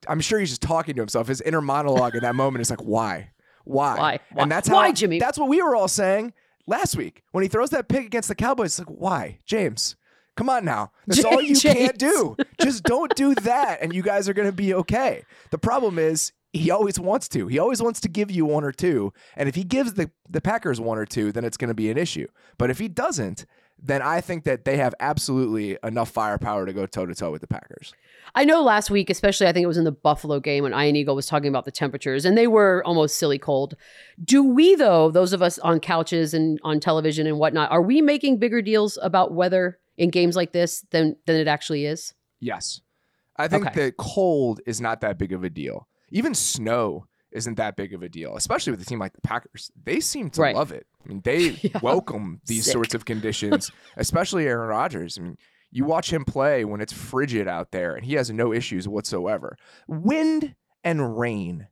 I'm 0.06 0.20
sure 0.20 0.38
he's 0.38 0.50
just 0.50 0.60
talking 0.62 0.94
to 0.96 1.00
himself. 1.00 1.28
His 1.28 1.40
inner 1.40 1.62
monologue 1.62 2.14
in 2.14 2.20
that 2.20 2.34
moment 2.34 2.60
is 2.60 2.68
like, 2.68 2.82
"Why? 2.82 3.30
Why? 3.64 3.96
Why? 3.96 4.18
Why? 4.32 4.42
And 4.42 4.52
that's 4.52 4.68
how. 4.68 4.74
Why, 4.74 4.92
Jimmy? 4.92 5.18
That's 5.18 5.38
what 5.38 5.48
we 5.48 5.62
were 5.62 5.74
all 5.74 5.88
saying 5.88 6.34
last 6.66 6.96
week 6.96 7.22
when 7.32 7.42
he 7.42 7.48
throws 7.48 7.70
that 7.70 7.88
pick 7.88 8.04
against 8.06 8.28
the 8.28 8.34
Cowboys. 8.34 8.78
It's 8.78 8.88
like, 8.88 8.98
why, 8.98 9.38
James? 9.46 9.96
Come 10.36 10.48
on 10.48 10.64
now. 10.64 10.92
That's 11.06 11.24
all 11.24 11.42
you 11.42 11.54
James. 11.56 11.76
can't 11.76 11.98
do. 11.98 12.36
Just 12.60 12.84
don't 12.84 13.14
do 13.14 13.34
that, 13.34 13.78
and 13.82 13.92
you 13.92 14.02
guys 14.02 14.28
are 14.28 14.32
going 14.32 14.48
to 14.48 14.52
be 14.52 14.72
okay. 14.74 15.24
The 15.50 15.58
problem 15.58 15.98
is 15.98 16.32
he 16.52 16.70
always 16.70 16.98
wants 16.98 17.28
to. 17.30 17.46
He 17.46 17.58
always 17.58 17.80
wants 17.82 18.00
to 18.00 18.08
give 18.08 18.30
you 18.30 18.44
one 18.44 18.64
or 18.64 18.72
two, 18.72 19.12
and 19.36 19.48
if 19.48 19.54
he 19.54 19.64
gives 19.64 19.94
the 19.94 20.10
the 20.28 20.40
Packers 20.40 20.80
one 20.80 20.98
or 20.98 21.06
two, 21.06 21.32
then 21.32 21.44
it's 21.44 21.56
going 21.56 21.68
to 21.68 21.74
be 21.74 21.90
an 21.90 21.98
issue. 21.98 22.26
But 22.58 22.70
if 22.70 22.78
he 22.78 22.88
doesn't, 22.88 23.46
then 23.82 24.02
I 24.02 24.20
think 24.20 24.44
that 24.44 24.64
they 24.64 24.76
have 24.76 24.94
absolutely 25.00 25.78
enough 25.82 26.10
firepower 26.10 26.66
to 26.66 26.72
go 26.72 26.86
toe 26.86 27.06
to 27.06 27.14
toe 27.14 27.30
with 27.30 27.40
the 27.40 27.46
Packers. 27.46 27.94
I 28.34 28.44
know 28.44 28.62
last 28.62 28.90
week, 28.90 29.10
especially 29.10 29.46
I 29.46 29.52
think 29.52 29.64
it 29.64 29.68
was 29.68 29.78
in 29.78 29.84
the 29.84 29.90
Buffalo 29.92 30.38
game 30.38 30.62
when 30.64 30.72
Ian 30.74 30.94
Eagle 30.96 31.16
was 31.16 31.26
talking 31.26 31.48
about 31.48 31.64
the 31.64 31.70
temperatures, 31.72 32.24
and 32.24 32.36
they 32.36 32.46
were 32.46 32.82
almost 32.84 33.16
silly 33.16 33.38
cold. 33.38 33.74
Do 34.22 34.42
we, 34.44 34.74
though, 34.74 35.10
those 35.10 35.32
of 35.32 35.42
us 35.42 35.58
on 35.60 35.80
couches 35.80 36.34
and 36.34 36.60
on 36.62 36.78
television 36.78 37.26
and 37.26 37.38
whatnot, 37.38 37.70
are 37.70 37.82
we 37.82 38.02
making 38.02 38.38
bigger 38.38 38.60
deals 38.62 38.98
about 39.02 39.32
weather 39.32 39.78
in 39.96 40.10
games 40.10 40.36
like 40.36 40.52
this 40.52 40.84
than 40.90 41.16
than 41.26 41.36
it 41.36 41.48
actually 41.48 41.86
is? 41.86 42.12
Yes. 42.38 42.80
I 43.36 43.48
think 43.48 43.66
Okay. 43.66 43.86
that 43.86 43.96
cold 43.96 44.60
is 44.66 44.80
not 44.80 45.00
that 45.00 45.16
big 45.18 45.32
of 45.32 45.42
a 45.44 45.50
deal. 45.50 45.88
Even 46.10 46.34
snow 46.34 47.06
isn't 47.32 47.56
that 47.56 47.76
big 47.76 47.94
of 47.94 48.02
a 48.02 48.08
deal, 48.08 48.36
especially 48.36 48.72
with 48.72 48.82
a 48.82 48.84
team 48.84 48.98
like 48.98 49.12
the 49.12 49.20
Packers. 49.20 49.70
They 49.84 50.00
seem 50.00 50.30
to 50.30 50.40
Right. 50.42 50.54
love 50.56 50.72
it. 50.72 50.86
I 51.04 51.08
mean, 51.08 51.20
they 51.24 51.50
Yeah. 51.62 51.78
welcome 51.82 52.40
these 52.46 52.64
Sick. 52.64 52.72
sorts 52.72 52.94
of 52.94 53.04
conditions, 53.04 53.70
especially 53.96 54.46
Aaron 54.46 54.68
Rodgers. 54.68 55.16
I 55.18 55.22
mean, 55.22 55.36
you 55.70 55.84
watch 55.84 56.12
him 56.12 56.24
play 56.24 56.64
when 56.64 56.80
it's 56.80 56.92
frigid 56.92 57.46
out 57.46 57.70
there 57.70 57.94
and 57.94 58.04
he 58.04 58.14
has 58.14 58.30
no 58.30 58.52
issues 58.52 58.88
whatsoever. 58.88 59.56
Wind 59.86 60.56
and 60.82 61.16
rain, 61.18 61.68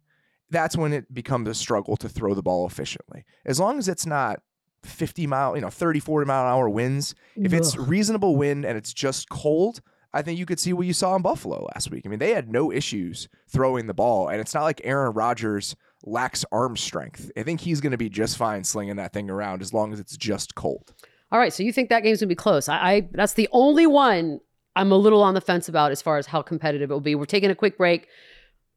that's 0.50 0.76
when 0.76 0.92
it 0.92 1.12
becomes 1.12 1.48
a 1.48 1.54
struggle 1.54 1.96
to 1.96 2.08
throw 2.08 2.34
the 2.34 2.42
ball 2.42 2.64
efficiently. 2.66 3.24
As 3.44 3.58
long 3.58 3.78
as 3.78 3.88
it's 3.88 4.06
not 4.06 4.40
50 4.84 5.26
mile, 5.26 5.56
you 5.56 5.60
know, 5.62 5.70
30, 5.70 5.98
40 5.98 6.26
mile 6.26 6.44
an 6.46 6.52
hour 6.52 6.68
winds, 6.70 7.16
if 7.34 7.52
it's 7.52 7.76
reasonable 7.76 8.36
wind 8.36 8.64
and 8.64 8.78
it's 8.78 8.92
just 8.92 9.28
cold, 9.28 9.80
I 10.12 10.22
think 10.22 10.38
you 10.38 10.46
could 10.46 10.60
see 10.60 10.72
what 10.72 10.86
you 10.86 10.92
saw 10.92 11.14
in 11.16 11.22
Buffalo 11.22 11.68
last 11.74 11.90
week. 11.90 12.04
I 12.06 12.08
mean, 12.08 12.18
they 12.18 12.32
had 12.32 12.50
no 12.50 12.72
issues 12.72 13.28
throwing 13.48 13.86
the 13.86 13.94
ball, 13.94 14.28
and 14.28 14.40
it's 14.40 14.54
not 14.54 14.62
like 14.62 14.80
Aaron 14.84 15.12
Rodgers 15.12 15.76
lacks 16.04 16.44
arm 16.50 16.76
strength. 16.76 17.30
I 17.36 17.42
think 17.42 17.60
he's 17.60 17.80
going 17.80 17.92
to 17.92 17.98
be 17.98 18.08
just 18.08 18.36
fine 18.36 18.64
slinging 18.64 18.96
that 18.96 19.12
thing 19.12 19.28
around 19.28 19.60
as 19.60 19.72
long 19.74 19.92
as 19.92 20.00
it's 20.00 20.16
just 20.16 20.54
cold. 20.54 20.94
All 21.30 21.38
right, 21.38 21.52
so 21.52 21.62
you 21.62 21.72
think 21.72 21.90
that 21.90 22.02
game's 22.02 22.20
gonna 22.20 22.28
be 22.28 22.34
close? 22.34 22.68
I, 22.70 22.76
I 22.78 23.08
that's 23.12 23.34
the 23.34 23.48
only 23.52 23.86
one 23.86 24.40
I'm 24.74 24.92
a 24.92 24.96
little 24.96 25.22
on 25.22 25.34
the 25.34 25.40
fence 25.40 25.68
about 25.68 25.92
as 25.92 26.00
far 26.00 26.16
as 26.16 26.26
how 26.26 26.40
competitive 26.40 26.90
it 26.90 26.94
will 26.94 27.00
be. 27.00 27.14
We're 27.14 27.26
taking 27.26 27.50
a 27.50 27.54
quick 27.54 27.76
break. 27.76 28.04
A 28.04 28.06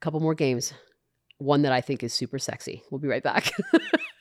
couple 0.02 0.20
more 0.20 0.34
games. 0.34 0.74
One 1.38 1.62
that 1.62 1.72
I 1.72 1.80
think 1.80 2.04
is 2.04 2.14
super 2.14 2.40
sexy. 2.40 2.84
We'll 2.92 3.00
be 3.00 3.08
right 3.08 3.24
back. 3.24 3.52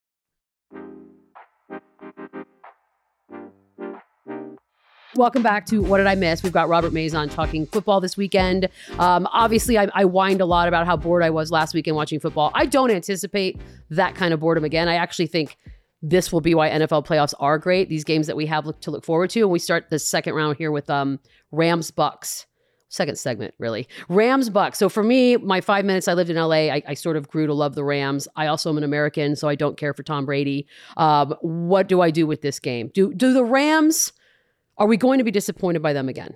Welcome 5.15 5.43
back 5.43 5.65
to 5.65 5.81
What 5.81 5.97
Did 5.97 6.07
I 6.07 6.15
Miss? 6.15 6.41
We've 6.41 6.53
got 6.53 6.69
Robert 6.69 6.93
Mays 6.93 7.13
on 7.13 7.27
talking 7.27 7.65
football 7.65 7.99
this 7.99 8.15
weekend. 8.15 8.69
Um, 8.97 9.27
obviously, 9.33 9.77
I, 9.77 9.89
I 9.93 10.05
whined 10.05 10.39
a 10.39 10.45
lot 10.45 10.69
about 10.69 10.85
how 10.85 10.95
bored 10.95 11.21
I 11.21 11.29
was 11.29 11.51
last 11.51 11.73
weekend 11.73 11.97
watching 11.97 12.21
football. 12.21 12.49
I 12.53 12.65
don't 12.65 12.89
anticipate 12.89 13.59
that 13.89 14.15
kind 14.15 14.33
of 14.33 14.39
boredom 14.39 14.63
again. 14.63 14.87
I 14.87 14.95
actually 14.95 15.27
think 15.27 15.57
this 16.01 16.31
will 16.31 16.39
be 16.39 16.55
why 16.55 16.69
NFL 16.69 17.05
playoffs 17.05 17.33
are 17.41 17.57
great. 17.57 17.89
These 17.89 18.05
games 18.05 18.25
that 18.27 18.37
we 18.37 18.45
have 18.45 18.65
look, 18.65 18.79
to 18.81 18.91
look 18.91 19.03
forward 19.03 19.29
to. 19.31 19.41
And 19.41 19.51
we 19.51 19.59
start 19.59 19.89
the 19.89 19.99
second 19.99 20.33
round 20.33 20.55
here 20.55 20.71
with 20.71 20.89
um, 20.89 21.19
Rams 21.51 21.91
Bucs. 21.91 22.45
Second 22.87 23.19
segment, 23.19 23.53
really. 23.57 23.89
Rams 24.07 24.49
Bucs. 24.49 24.75
So 24.75 24.87
for 24.87 25.03
me, 25.03 25.35
my 25.35 25.59
five 25.59 25.83
minutes 25.83 26.07
I 26.07 26.13
lived 26.13 26.29
in 26.29 26.37
LA, 26.37 26.69
I, 26.69 26.83
I 26.87 26.93
sort 26.93 27.17
of 27.17 27.27
grew 27.27 27.47
to 27.47 27.53
love 27.53 27.75
the 27.75 27.83
Rams. 27.83 28.29
I 28.37 28.47
also 28.47 28.69
am 28.69 28.77
an 28.77 28.83
American, 28.85 29.35
so 29.35 29.49
I 29.49 29.55
don't 29.55 29.75
care 29.75 29.93
for 29.93 30.03
Tom 30.03 30.25
Brady. 30.25 30.67
Um, 30.95 31.35
what 31.41 31.89
do 31.89 31.99
I 31.99 32.11
do 32.11 32.25
with 32.25 32.41
this 32.41 32.59
game? 32.61 32.91
Do 32.93 33.13
do 33.13 33.33
the 33.33 33.43
Rams? 33.43 34.13
Are 34.77 34.87
we 34.87 34.97
going 34.97 35.17
to 35.19 35.23
be 35.23 35.31
disappointed 35.31 35.81
by 35.81 35.93
them 35.93 36.09
again? 36.09 36.35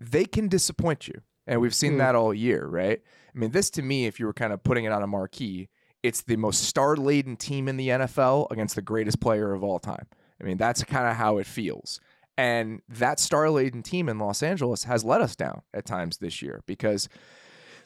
They 0.00 0.24
can 0.24 0.48
disappoint 0.48 1.08
you. 1.08 1.22
And 1.46 1.60
we've 1.60 1.74
seen 1.74 1.92
Hmm. 1.92 1.98
that 1.98 2.14
all 2.14 2.32
year, 2.34 2.66
right? 2.66 3.00
I 3.34 3.38
mean, 3.38 3.50
this 3.52 3.70
to 3.70 3.82
me, 3.82 4.06
if 4.06 4.20
you 4.20 4.26
were 4.26 4.32
kind 4.34 4.52
of 4.52 4.62
putting 4.62 4.84
it 4.84 4.92
on 4.92 5.02
a 5.02 5.06
marquee, 5.06 5.68
it's 6.02 6.22
the 6.22 6.36
most 6.36 6.62
star 6.62 6.96
laden 6.96 7.36
team 7.36 7.68
in 7.68 7.76
the 7.76 7.88
NFL 7.88 8.46
against 8.50 8.74
the 8.76 8.82
greatest 8.82 9.20
player 9.20 9.52
of 9.52 9.64
all 9.64 9.78
time. 9.78 10.06
I 10.40 10.44
mean, 10.44 10.56
that's 10.56 10.84
kind 10.84 11.08
of 11.08 11.16
how 11.16 11.38
it 11.38 11.46
feels. 11.46 12.00
And 12.36 12.82
that 12.88 13.18
star 13.18 13.50
laden 13.50 13.82
team 13.82 14.08
in 14.08 14.18
Los 14.18 14.42
Angeles 14.42 14.84
has 14.84 15.04
let 15.04 15.20
us 15.20 15.34
down 15.34 15.62
at 15.74 15.84
times 15.84 16.18
this 16.18 16.40
year 16.40 16.62
because 16.66 17.08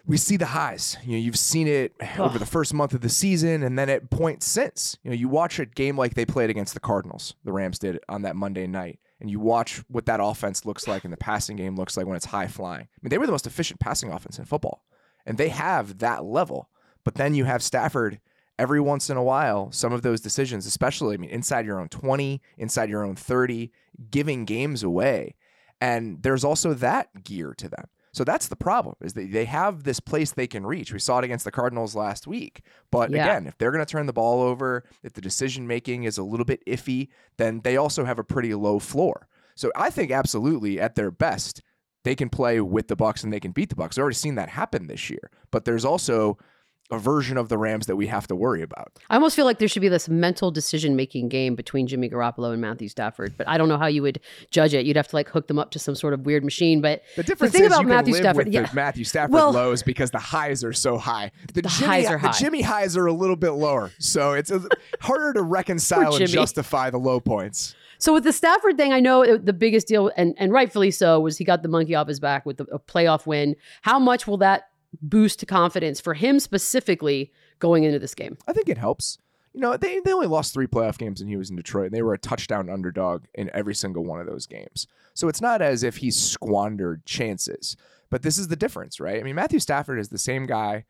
we 0.07 0.17
see 0.17 0.37
the 0.37 0.47
highs. 0.47 0.97
You 1.05 1.13
know, 1.13 1.19
you've 1.19 1.39
seen 1.39 1.69
it 1.69 1.95
over 2.19 2.39
the 2.39 2.47
first 2.47 2.75
month 2.75 2.93
of 2.93 3.01
the 3.01 3.09
season 3.09 3.63
and 3.63 3.79
then 3.79 3.89
at 3.89 4.11
points 4.11 4.47
since. 4.47 4.97
You 5.03 5.11
know, 5.11 5.17
you 5.17 5.29
watch 5.29 5.59
a 5.59 5.67
game 5.67 5.97
like 5.97 6.15
they 6.15 6.27
played 6.27 6.51
against 6.51 6.75
the 6.75 6.81
Cardinals, 6.81 7.35
the 7.45 7.53
Rams 7.53 7.79
did 7.79 8.01
on 8.09 8.23
that 8.23 8.37
Monday 8.37 8.67
night, 8.67 8.99
and 9.21 9.31
you 9.31 9.39
watch 9.39 9.83
what 9.89 10.07
that 10.07 10.21
offense 10.23 10.65
looks 10.65 10.89
like 10.89 11.05
and 11.05 11.13
the 11.13 11.19
passing 11.19 11.57
game 11.57 11.77
looks 11.77 11.97
like 11.97 12.07
when 12.07 12.17
it's 12.17 12.27
high 12.27 12.49
flying. 12.49 12.83
I 12.83 12.99
mean, 13.03 13.11
they 13.11 13.19
were 13.19 13.27
the 13.27 13.33
most 13.33 13.47
efficient 13.47 13.81
passing 13.81 14.11
offense 14.11 14.39
in 14.39 14.45
football. 14.45 14.85
And 15.25 15.39
they 15.39 15.51
have 15.51 15.99
that 15.99 16.25
level. 16.25 16.69
But 17.05 17.15
then 17.15 17.35
you 17.35 17.45
have 17.45 17.63
Stafford 17.63 18.21
every 18.59 18.81
once 18.81 19.11
in 19.11 19.17
a 19.17 19.23
while, 19.23 19.71
some 19.73 19.93
of 19.93 20.03
those 20.03 20.21
decisions, 20.21 20.67
especially, 20.67 21.15
I 21.15 21.19
mean, 21.19 21.31
inside 21.31 21.67
your 21.67 21.81
own 21.81 21.89
20, 21.89 22.41
inside 22.59 22.91
your 22.91 23.05
own 23.05 23.17
30, 23.17 23.73
giving 24.11 24.45
games 24.45 24.83
away. 24.83 25.35
And 25.81 26.23
there's 26.23 26.45
also 26.45 26.75
that 26.75 27.25
gear 27.25 27.55
to 27.55 27.69
them. 27.69 27.87
So 28.13 28.25
that's 28.25 28.49
the 28.49 28.57
problem 28.57 28.95
is 29.01 29.15
that 29.15 29.33
they 29.33 29.47
have 29.47 29.85
this 29.85 29.99
place 29.99 30.33
they 30.33 30.47
can 30.47 30.67
reach. 30.67 30.93
We 30.93 30.99
saw 30.99 31.19
it 31.19 31.25
against 31.25 31.45
the 31.47 31.51
Cardinals 31.51 31.95
last 31.95 32.27
week. 32.27 32.63
But 32.91 33.11
Yeah. 33.11 33.23
again, 33.25 33.47
if 33.47 33.57
they're 33.57 33.71
going 33.71 33.85
to 33.85 33.91
turn 33.91 34.07
the 34.07 34.13
ball 34.13 34.43
over, 34.43 34.85
if 35.03 35.15
the 35.15 35.23
decision 35.23 35.67
making 35.67 36.05
is 36.05 36.19
a 36.19 36.23
little 36.23 36.45
bit 36.45 36.63
iffy, 36.67 37.09
then 37.39 37.61
they 37.65 37.77
also 37.77 38.05
have 38.05 38.19
a 38.19 38.25
pretty 38.25 38.55
low 38.55 38.79
floor. 38.79 39.29
So 39.55 39.73
I 39.75 39.91
think 39.91 40.11
absolutely 40.11 40.79
at 40.79 40.95
their 40.95 41.11
best, 41.11 41.63
they 42.05 42.15
can 42.15 42.29
play 42.29 42.61
with 42.61 42.89
the 42.89 42.97
Bucs 42.97 43.25
and 43.25 43.33
they 43.33 43.41
can 43.41 43.53
beat 43.53 43.71
the 43.71 43.77
Bucs. 43.77 43.97
I've 43.97 44.03
already 44.03 44.17
seen 44.17 44.35
that 44.35 44.51
happen 44.51 44.89
this 44.89 45.09
year. 45.09 45.31
But 45.51 45.65
there's 45.65 45.85
also 45.85 46.37
a 46.93 46.99
version 46.99 47.39
of 47.39 47.49
the 47.49 47.57
Rams 47.57 47.87
that 47.87 47.97
we 47.97 48.07
have 48.07 48.27
to 48.29 48.37
worry 48.37 48.63
about. 48.63 48.93
I 49.09 49.15
almost 49.15 49.35
feel 49.35 49.47
like 49.47 49.59
there 49.59 49.67
should 49.67 49.81
be 49.81 49.89
this 49.89 50.11
mental 50.11 50.51
decision 50.51 50.95
making 50.95 51.31
game 51.31 51.55
between 51.55 51.87
Jimmy 51.87 52.11
Garoppolo 52.11 52.53
and 52.53 52.61
Matthew 52.61 52.89
Stafford, 52.89 53.35
but 53.39 53.49
I 53.49 53.57
don't 53.57 53.69
know 53.71 53.79
how 53.79 53.87
you 53.87 54.03
would 54.03 54.21
judge 54.51 54.75
it. 54.75 54.85
You'd 54.85 54.97
have 54.97 55.09
to 55.09 55.17
like 55.17 55.29
hook 55.31 55.49
them 55.49 55.59
up 55.59 55.71
to 55.71 55.79
some 55.79 55.95
sort 55.95 56.13
of 56.13 56.27
weird 56.27 56.45
machine. 56.45 56.83
But 56.83 57.03
The 57.17 57.23
difference 57.23 57.55
thing 57.55 57.63
is 57.65 57.69
about 57.69 57.87
Matthew 57.87 58.15
Stafford, 58.15 58.53
yeah. 58.53 58.67
the 58.67 58.75
Matthew 58.75 59.05
Stafford 59.05 59.33
Well- 59.33 59.53
lows 59.53 59.83
because 59.83 60.11
the 60.11 60.19
highs 60.19 60.63
are 60.63 60.75
so 60.75 60.99
high. 60.99 61.33
The, 61.55 61.63
The 61.63 61.69
Jimmy, 61.71 61.87
highs 61.89 62.07
are 62.07 62.19
the 62.21 62.29
high. 62.29 62.39
Jimmy 62.39 62.61
highs 62.61 62.97
are 62.97 63.07
a 63.07 63.13
little 63.13 63.37
bit 63.37 63.53
lower, 63.53 63.91
so 63.99 64.35
it's 64.35 64.51
a, 64.51 64.63
harder 65.01 65.33
to 65.33 65.43
reconcile 65.43 66.15
and 66.15 66.29
justify 66.29 66.91
the 66.91 66.99
low 66.99 67.21
points. 67.21 67.75
So 67.97 68.13
with 68.13 68.25
the 68.25 68.33
Stafford 68.33 68.77
thing, 68.77 68.93
I 68.93 69.01
know 69.01 69.37
the 69.39 69.53
biggest 69.53 69.87
deal, 69.87 70.11
and, 70.17 70.35
and 70.37 70.53
rightfully 70.53 70.91
so, 70.91 71.21
was 71.21 71.39
he 71.39 71.45
got 71.45 71.63
the 71.63 71.69
monkey 71.69 71.95
off 71.95 72.09
his 72.09 72.19
back 72.19 72.45
with 72.45 72.57
the, 72.57 72.65
a 72.65 72.79
playoff 72.79 73.27
win. 73.27 73.55
How 73.83 73.99
much 74.01 74.27
will 74.27 74.39
that 74.39 74.72
boost 75.01 75.41
to 75.41 75.47
confidence 75.47 76.01
for 76.01 76.15
him 76.15 76.41
specifically 76.41 77.33
going 77.59 77.85
into 77.85 77.99
this 77.99 78.15
game? 78.15 78.37
I 78.47 78.53
think 78.53 78.69
it 78.69 78.79
helps. 78.79 79.19
You 79.55 79.61
know, 79.61 79.77
they, 79.77 80.01
they 80.01 80.13
only 80.13 80.27
lost 80.27 80.55
three 80.55 80.67
playoff 80.67 80.99
games 80.99 81.21
and 81.21 81.29
he 81.29 81.37
was 81.37 81.51
in 81.51 81.57
Detroit, 81.57 81.87
and 81.87 81.95
they 81.95 82.03
were 82.03 82.15
a 82.15 82.19
touchdown 82.19 82.71
underdog 82.71 83.25
in 83.35 83.51
every 83.53 83.75
single 83.75 84.05
one 84.05 84.21
of 84.21 84.27
those 84.27 84.47
games. 84.47 84.87
So 85.15 85.29
it's 85.29 85.43
not 85.43 85.61
as 85.61 85.83
if 85.83 85.99
he 85.99 86.11
squandered 86.11 87.05
chances. 87.05 87.77
But 88.11 88.23
this 88.23 88.37
is 88.37 88.49
the 88.49 88.57
difference, 88.57 89.01
right? 89.01 89.21
I 89.21 89.23
mean, 89.23 89.35
Matthew 89.35 89.59
Stafford 89.59 89.99
is 89.99 90.11
the 90.11 90.19
same 90.19 90.47
guy, 90.47 90.85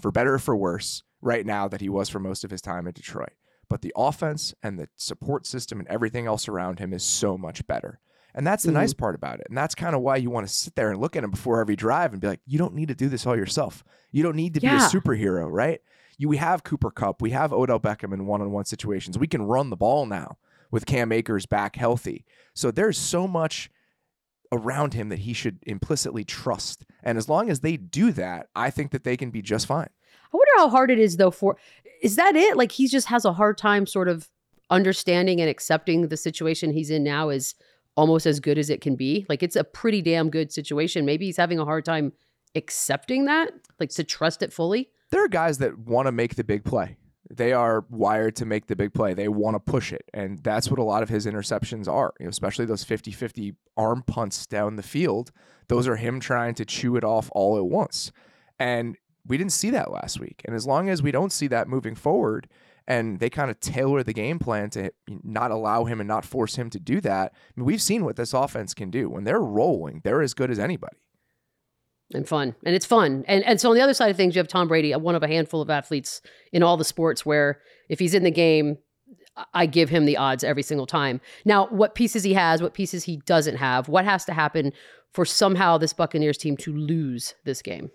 for 0.00 0.12
better 0.12 0.34
or 0.34 0.38
for 0.38 0.56
worse, 0.56 1.02
right 1.20 1.44
now 1.44 1.66
that 1.68 1.80
he 1.80 1.88
was 1.88 2.08
for 2.08 2.20
most 2.20 2.44
of 2.44 2.50
his 2.50 2.60
time 2.60 2.86
in 2.86 2.92
Detroit. 2.92 3.32
But 3.68 3.82
the 3.82 3.92
offense 3.96 4.54
and 4.62 4.78
the 4.78 4.88
support 4.94 5.46
system 5.46 5.80
and 5.80 5.88
everything 5.88 6.26
else 6.26 6.48
around 6.48 6.78
him 6.78 6.92
is 6.92 7.02
so 7.02 7.36
much 7.36 7.66
better. 7.66 7.98
And 8.34 8.46
that's 8.46 8.64
the 8.64 8.70
Mhm. 8.70 8.74
nice 8.74 8.92
part 8.94 9.14
about 9.14 9.40
it. 9.40 9.46
And 9.48 9.56
that's 9.56 9.74
kind 9.74 9.94
of 9.94 10.00
why 10.02 10.16
you 10.16 10.28
want 10.30 10.46
to 10.46 10.52
sit 10.52 10.74
there 10.74 10.90
and 10.90 11.00
look 11.00 11.14
at 11.16 11.22
him 11.22 11.30
before 11.30 11.60
every 11.60 11.76
drive 11.76 12.12
and 12.12 12.20
be 12.20 12.26
like, 12.26 12.40
you 12.46 12.58
don't 12.58 12.74
need 12.74 12.88
to 12.88 12.94
do 12.94 13.08
this 13.08 13.26
all 13.26 13.36
yourself. 13.36 13.84
You 14.10 14.22
don't 14.22 14.36
need 14.36 14.54
to 14.54 14.60
be 14.60 14.66
a 14.66 14.70
superhero, 14.88 15.46
right? 15.50 15.80
You, 16.18 16.28
we 16.28 16.36
have 16.38 16.64
Cooper 16.64 16.90
Kupp, 16.90 17.22
we 17.22 17.30
have 17.30 17.52
Odell 17.52 17.80
Beckham 17.80 18.12
in 18.12 18.26
one-on-one 18.26 18.64
situations. 18.64 19.18
We 19.18 19.26
can 19.26 19.42
run 19.42 19.70
the 19.70 19.76
ball 19.76 20.06
now 20.06 20.38
with 20.70 20.86
Cam 20.86 21.12
Akers 21.12 21.46
back 21.46 21.76
healthy. 21.76 22.24
So 22.54 22.70
there's 22.70 22.98
so 22.98 23.28
much 23.28 23.70
around 24.52 24.94
him 24.94 25.08
that 25.08 25.20
he 25.20 25.32
should 25.32 25.58
implicitly 25.62 26.24
trust. 26.24 26.84
And 27.02 27.18
as 27.18 27.28
long 27.28 27.50
as 27.50 27.60
they 27.60 27.76
do 27.76 28.12
that, 28.12 28.48
I 28.54 28.70
think 28.70 28.90
that 28.92 29.04
they 29.04 29.16
can 29.16 29.30
be 29.30 29.42
just 29.42 29.66
fine. 29.66 29.88
I 30.32 30.36
wonder 30.36 30.50
how 30.56 30.68
hard 30.68 30.90
it 30.90 30.98
is 30.98 31.16
though 31.16 31.30
for 31.30 31.56
is 32.02 32.16
that 32.16 32.36
it? 32.36 32.56
Like 32.56 32.72
he 32.72 32.86
just 32.88 33.06
has 33.08 33.24
a 33.24 33.32
hard 33.32 33.56
time 33.58 33.86
sort 33.86 34.08
of 34.08 34.28
understanding 34.70 35.40
and 35.40 35.48
accepting 35.50 36.08
the 36.08 36.16
situation 36.16 36.72
he's 36.72 36.90
in 36.90 37.02
now 37.04 37.28
is 37.30 37.54
almost 37.96 38.26
as 38.26 38.40
good 38.40 38.58
as 38.58 38.70
it 38.70 38.80
can 38.80 38.96
be. 38.96 39.26
Like 39.28 39.42
it's 39.42 39.56
a 39.56 39.64
pretty 39.64 40.02
damn 40.02 40.30
good 40.30 40.52
situation. 40.52 41.04
Maybe 41.04 41.26
he's 41.26 41.36
having 41.36 41.58
a 41.58 41.64
hard 41.64 41.84
time 41.84 42.12
accepting 42.54 43.24
that, 43.26 43.52
like 43.78 43.90
to 43.90 44.04
trust 44.04 44.42
it 44.42 44.52
fully. 44.52 44.90
there 45.10 45.24
are 45.24 45.28
guys 45.28 45.58
that 45.58 45.78
want 45.78 46.06
to 46.06 46.12
make 46.12 46.34
the 46.34 46.44
big 46.44 46.64
play. 46.64 46.96
They 47.30 47.52
are 47.52 47.84
wired 47.88 48.36
to 48.36 48.44
make 48.44 48.66
the 48.66 48.76
big 48.76 48.92
play. 48.92 49.14
They 49.14 49.28
want 49.28 49.54
to 49.54 49.60
push 49.60 49.92
it. 49.92 50.08
And 50.12 50.38
that's 50.40 50.70
what 50.70 50.78
a 50.78 50.84
lot 50.84 51.02
of 51.02 51.08
his 51.08 51.26
interceptions 51.26 51.88
are, 51.88 52.12
you 52.20 52.26
know, 52.26 52.30
especially 52.30 52.66
those 52.66 52.84
50 52.84 53.12
50 53.12 53.54
arm 53.76 54.02
punts 54.06 54.46
down 54.46 54.76
the 54.76 54.82
field. 54.82 55.32
Those 55.68 55.88
are 55.88 55.96
him 55.96 56.20
trying 56.20 56.54
to 56.56 56.64
chew 56.64 56.96
it 56.96 57.04
off 57.04 57.30
all 57.32 57.56
at 57.56 57.64
once. 57.64 58.12
And 58.58 58.96
we 59.26 59.38
didn't 59.38 59.52
see 59.52 59.70
that 59.70 59.90
last 59.90 60.20
week. 60.20 60.42
And 60.44 60.54
as 60.54 60.66
long 60.66 60.88
as 60.90 61.02
we 61.02 61.10
don't 61.10 61.32
see 61.32 61.46
that 61.46 61.66
moving 61.66 61.94
forward, 61.94 62.46
and 62.86 63.18
they 63.18 63.30
kind 63.30 63.50
of 63.50 63.60
tailor 63.60 64.02
the 64.02 64.12
game 64.12 64.38
plan 64.38 64.70
to 64.70 64.90
not 65.22 65.50
allow 65.50 65.84
him 65.84 66.00
and 66.00 66.08
not 66.08 66.24
force 66.24 66.56
him 66.56 66.68
to 66.70 66.78
do 66.78 67.00
that. 67.00 67.32
I 67.34 67.60
mean, 67.60 67.64
we've 67.64 67.80
seen 67.82 68.04
what 68.04 68.16
this 68.16 68.34
offense 68.34 68.74
can 68.74 68.90
do. 68.90 69.08
When 69.08 69.24
they're 69.24 69.40
rolling, 69.40 70.00
they're 70.04 70.22
as 70.22 70.34
good 70.34 70.50
as 70.50 70.58
anybody. 70.58 70.96
and 72.12 72.28
fun 72.28 72.54
and 72.64 72.74
it's 72.74 72.84
fun 72.84 73.24
and 73.26 73.42
and 73.44 73.58
so 73.60 73.70
on 73.70 73.74
the 73.74 73.80
other 73.80 73.94
side 73.94 74.10
of 74.10 74.16
things 74.16 74.34
you 74.34 74.38
have 74.38 74.46
tom 74.46 74.68
brady 74.68 74.92
one 74.94 75.14
of 75.14 75.22
a 75.22 75.26
handful 75.26 75.62
of 75.62 75.70
athletes 75.70 76.20
in 76.52 76.62
all 76.62 76.76
the 76.76 76.84
sports 76.84 77.24
where 77.24 77.60
if 77.88 77.98
he's 77.98 78.12
in 78.14 78.24
the 78.24 78.30
game 78.30 78.76
i 79.54 79.64
give 79.64 79.88
him 79.88 80.04
the 80.04 80.16
odds 80.18 80.44
every 80.44 80.62
single 80.62 80.86
time 80.86 81.18
now 81.46 81.66
what 81.68 81.94
pieces 81.94 82.22
he 82.22 82.34
has 82.34 82.60
what 82.60 82.74
pieces 82.74 83.04
he 83.04 83.16
doesn't 83.24 83.56
have 83.56 83.88
what 83.88 84.04
has 84.04 84.24
to 84.26 84.34
happen 84.34 84.70
for 85.12 85.24
somehow 85.24 85.78
this 85.78 85.94
buccaneers 85.94 86.36
team 86.36 86.58
to 86.58 86.74
lose 86.76 87.34
this 87.44 87.62
game 87.62 87.90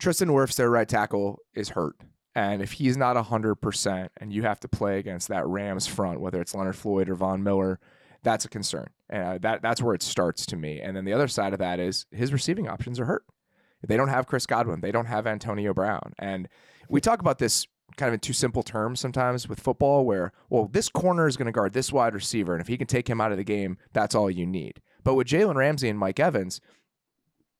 tristan 0.00 0.28
wirfs 0.30 0.56
their 0.56 0.68
right 0.68 0.88
tackle 0.88 1.38
is 1.54 1.68
hurt 1.70 1.94
and 2.34 2.62
if 2.62 2.72
he's 2.72 2.96
not 2.96 3.16
100% 3.16 4.08
and 4.16 4.32
you 4.32 4.42
have 4.42 4.60
to 4.60 4.68
play 4.68 4.98
against 4.98 5.28
that 5.28 5.46
rams 5.46 5.86
front 5.86 6.20
whether 6.20 6.40
it's 6.40 6.54
leonard 6.54 6.76
floyd 6.76 7.08
or 7.08 7.14
von 7.14 7.42
miller 7.42 7.78
that's 8.22 8.44
a 8.44 8.48
concern 8.48 8.88
uh, 9.12 9.38
that 9.38 9.60
that's 9.62 9.82
where 9.82 9.94
it 9.94 10.02
starts 10.02 10.46
to 10.46 10.56
me 10.56 10.80
and 10.80 10.96
then 10.96 11.04
the 11.04 11.12
other 11.12 11.28
side 11.28 11.52
of 11.52 11.58
that 11.58 11.78
is 11.78 12.06
his 12.10 12.32
receiving 12.32 12.68
options 12.68 12.98
are 12.98 13.06
hurt 13.06 13.24
they 13.86 13.96
don't 13.96 14.08
have 14.08 14.26
Chris 14.26 14.46
Godwin. 14.46 14.80
They 14.80 14.92
don't 14.92 15.06
have 15.06 15.26
Antonio 15.26 15.74
Brown. 15.74 16.12
And 16.18 16.48
we 16.88 17.00
talk 17.00 17.20
about 17.20 17.38
this 17.38 17.66
kind 17.96 18.08
of 18.08 18.14
in 18.14 18.20
too 18.20 18.32
simple 18.32 18.62
terms 18.62 19.00
sometimes 19.00 19.48
with 19.48 19.60
football 19.60 20.06
where, 20.06 20.32
well, 20.48 20.68
this 20.72 20.88
corner 20.88 21.26
is 21.26 21.36
going 21.36 21.46
to 21.46 21.52
guard 21.52 21.72
this 21.72 21.92
wide 21.92 22.14
receiver. 22.14 22.54
And 22.54 22.60
if 22.60 22.68
he 22.68 22.78
can 22.78 22.86
take 22.86 23.08
him 23.08 23.20
out 23.20 23.32
of 23.32 23.38
the 23.38 23.44
game, 23.44 23.76
that's 23.92 24.14
all 24.14 24.30
you 24.30 24.46
need. 24.46 24.80
But 25.04 25.14
with 25.14 25.26
Jalen 25.26 25.56
Ramsey 25.56 25.88
and 25.88 25.98
Mike 25.98 26.20
Evans, 26.20 26.60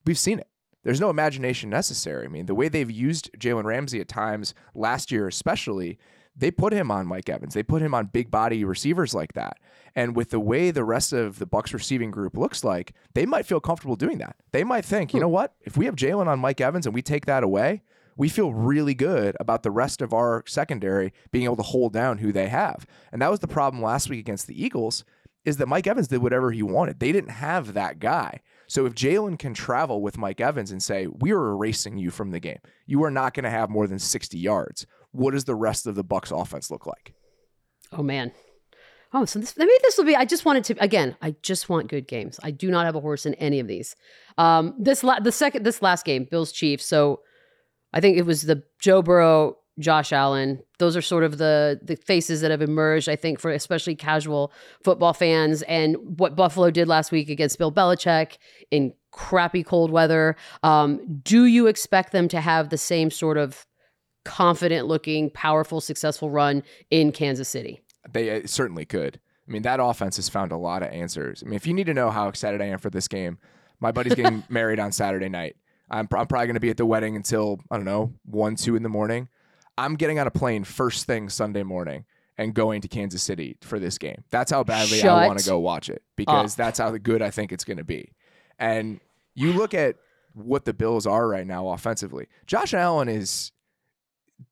we've 0.06 0.18
seen 0.18 0.38
it. 0.38 0.48
There's 0.82 1.00
no 1.00 1.10
imagination 1.10 1.70
necessary. 1.70 2.24
I 2.24 2.28
mean, 2.28 2.46
the 2.46 2.54
way 2.54 2.68
they've 2.68 2.90
used 2.90 3.30
Jalen 3.38 3.64
Ramsey 3.64 4.00
at 4.00 4.08
times 4.08 4.54
last 4.74 5.12
year, 5.12 5.28
especially, 5.28 5.98
they 6.36 6.50
put 6.50 6.72
him 6.72 6.90
on 6.90 7.06
Mike 7.06 7.28
Evans. 7.28 7.54
They 7.54 7.62
put 7.62 7.82
him 7.82 7.94
on 7.94 8.06
big 8.06 8.30
body 8.30 8.64
receivers 8.64 9.14
like 9.14 9.34
that. 9.34 9.58
And 9.94 10.16
with 10.16 10.30
the 10.30 10.40
way 10.40 10.70
the 10.70 10.84
rest 10.84 11.12
of 11.12 11.38
the 11.38 11.46
Bucs 11.46 11.74
receiving 11.74 12.10
group 12.10 12.36
looks 12.36 12.64
like, 12.64 12.94
they 13.14 13.26
might 13.26 13.46
feel 13.46 13.60
comfortable 13.60 13.96
doing 13.96 14.18
that. 14.18 14.36
They 14.50 14.64
might 14.64 14.84
think, 14.84 15.12
you 15.12 15.20
know 15.20 15.28
what? 15.28 15.54
If 15.60 15.76
we 15.76 15.84
have 15.84 15.96
Jalen 15.96 16.26
on 16.26 16.38
Mike 16.38 16.60
Evans 16.60 16.86
and 16.86 16.94
we 16.94 17.02
take 17.02 17.26
that 17.26 17.44
away, 17.44 17.82
we 18.16 18.28
feel 18.28 18.52
really 18.52 18.94
good 18.94 19.36
about 19.40 19.62
the 19.62 19.70
rest 19.70 20.02
of 20.02 20.12
our 20.12 20.42
secondary 20.46 21.12
being 21.30 21.44
able 21.44 21.56
to 21.56 21.62
hold 21.62 21.92
down 21.92 22.18
who 22.18 22.32
they 22.32 22.48
have. 22.48 22.86
And 23.10 23.20
that 23.22 23.30
was 23.30 23.40
the 23.40 23.48
problem 23.48 23.82
last 23.82 24.08
week 24.08 24.20
against 24.20 24.46
the 24.46 24.62
Eagles 24.62 25.04
is 25.44 25.56
that 25.56 25.68
Mike 25.68 25.86
Evans 25.86 26.08
did 26.08 26.22
whatever 26.22 26.52
he 26.52 26.62
wanted. 26.62 27.00
They 27.00 27.12
didn't 27.12 27.30
have 27.30 27.74
that 27.74 27.98
guy. 27.98 28.40
So 28.72 28.86
if 28.86 28.94
Jalen 28.94 29.38
can 29.38 29.52
travel 29.52 30.00
with 30.00 30.16
Mike 30.16 30.40
Evans 30.40 30.70
and 30.70 30.82
say, 30.82 31.06
we 31.06 31.30
are 31.32 31.50
erasing 31.50 31.98
you 31.98 32.10
from 32.10 32.30
the 32.30 32.40
game, 32.40 32.60
you 32.86 33.04
are 33.04 33.10
not 33.10 33.34
going 33.34 33.44
to 33.44 33.50
have 33.50 33.68
more 33.68 33.86
than 33.86 33.98
60 33.98 34.38
yards. 34.38 34.86
What 35.10 35.32
does 35.32 35.44
the 35.44 35.54
rest 35.54 35.86
of 35.86 35.94
the 35.94 36.02
Bucs 36.02 36.32
offense 36.32 36.70
look 36.70 36.86
like? 36.86 37.12
Oh 37.92 38.02
man. 38.02 38.32
Oh, 39.12 39.26
so 39.26 39.40
this, 39.40 39.58
maybe 39.58 39.72
this 39.82 39.98
will 39.98 40.06
be. 40.06 40.16
I 40.16 40.24
just 40.24 40.46
wanted 40.46 40.64
to 40.64 40.82
again. 40.82 41.14
I 41.20 41.34
just 41.42 41.68
want 41.68 41.90
good 41.90 42.08
games. 42.08 42.40
I 42.42 42.50
do 42.50 42.70
not 42.70 42.86
have 42.86 42.94
a 42.94 43.00
horse 43.00 43.26
in 43.26 43.34
any 43.34 43.60
of 43.60 43.68
these. 43.68 43.94
Um, 44.38 44.74
this 44.78 45.04
la- 45.04 45.20
the 45.20 45.32
second 45.32 45.64
this 45.64 45.82
last 45.82 46.06
game, 46.06 46.26
Bills 46.30 46.50
Chiefs. 46.50 46.86
So 46.86 47.20
I 47.92 48.00
think 48.00 48.16
it 48.16 48.24
was 48.24 48.40
the 48.40 48.62
Joe 48.80 49.02
Burrow, 49.02 49.58
Josh 49.78 50.12
Allen. 50.12 50.62
Those 50.78 50.96
are 50.96 51.02
sort 51.02 51.24
of 51.24 51.38
the 51.38 51.80
the 51.82 51.96
faces 51.96 52.40
that 52.42 52.50
have 52.50 52.62
emerged. 52.62 53.08
I 53.08 53.16
think 53.16 53.40
for 53.40 53.50
especially 53.50 53.94
casual 53.94 54.52
football 54.82 55.12
fans, 55.12 55.62
and 55.62 55.96
what 56.18 56.36
Buffalo 56.36 56.70
did 56.70 56.88
last 56.88 57.12
week 57.12 57.28
against 57.28 57.58
Bill 57.58 57.72
Belichick 57.72 58.38
in 58.70 58.92
crappy 59.10 59.62
cold 59.62 59.90
weather. 59.90 60.36
Um, 60.62 61.20
do 61.22 61.44
you 61.44 61.66
expect 61.66 62.12
them 62.12 62.28
to 62.28 62.40
have 62.40 62.70
the 62.70 62.78
same 62.78 63.10
sort 63.10 63.36
of 63.36 63.66
confident 64.24 64.86
looking, 64.86 65.30
powerful, 65.30 65.80
successful 65.80 66.30
run 66.30 66.62
in 66.90 67.12
Kansas 67.12 67.48
City. 67.48 67.80
They 68.10 68.30
uh, 68.30 68.46
certainly 68.46 68.84
could. 68.84 69.20
I 69.46 69.50
mean, 69.50 69.62
that 69.62 69.80
offense 69.80 70.16
has 70.16 70.28
found 70.28 70.52
a 70.52 70.56
lot 70.56 70.82
of 70.82 70.88
answers. 70.90 71.42
I 71.44 71.48
mean, 71.48 71.56
if 71.56 71.66
you 71.66 71.74
need 71.74 71.86
to 71.86 71.94
know 71.94 72.10
how 72.10 72.28
excited 72.28 72.60
I 72.60 72.66
am 72.66 72.78
for 72.78 72.90
this 72.90 73.08
game, 73.08 73.38
my 73.80 73.92
buddy's 73.92 74.14
getting 74.14 74.44
married 74.48 74.78
on 74.78 74.92
Saturday 74.92 75.28
night. 75.28 75.56
I'm, 75.90 76.08
I'm 76.12 76.26
probably 76.26 76.46
going 76.46 76.54
to 76.54 76.60
be 76.60 76.70
at 76.70 76.76
the 76.76 76.86
wedding 76.86 77.16
until, 77.16 77.60
I 77.70 77.76
don't 77.76 77.84
know, 77.84 78.14
1, 78.24 78.56
2 78.56 78.76
in 78.76 78.82
the 78.82 78.88
morning. 78.88 79.28
I'm 79.78 79.94
getting 79.94 80.18
on 80.18 80.26
a 80.26 80.30
plane 80.30 80.64
first 80.64 81.06
thing 81.06 81.28
Sunday 81.28 81.62
morning 81.62 82.04
and 82.38 82.54
going 82.54 82.80
to 82.82 82.88
Kansas 82.88 83.22
City 83.22 83.56
for 83.60 83.78
this 83.78 83.98
game. 83.98 84.24
That's 84.30 84.50
how 84.50 84.64
badly 84.64 84.98
Shut 84.98 85.10
I 85.10 85.26
want 85.26 85.38
to 85.38 85.46
go 85.46 85.58
watch 85.58 85.88
it 85.88 86.02
because 86.16 86.52
up. 86.52 86.56
that's 86.56 86.78
how 86.78 86.90
good 86.96 87.22
I 87.22 87.30
think 87.30 87.52
it's 87.52 87.64
going 87.64 87.78
to 87.78 87.84
be. 87.84 88.12
And 88.58 89.00
you 89.34 89.52
look 89.52 89.74
at 89.74 89.96
what 90.34 90.64
the 90.64 90.72
Bills 90.72 91.06
are 91.06 91.26
right 91.28 91.46
now 91.46 91.68
offensively. 91.68 92.26
Josh 92.46 92.74
Allen 92.74 93.08
is 93.08 93.52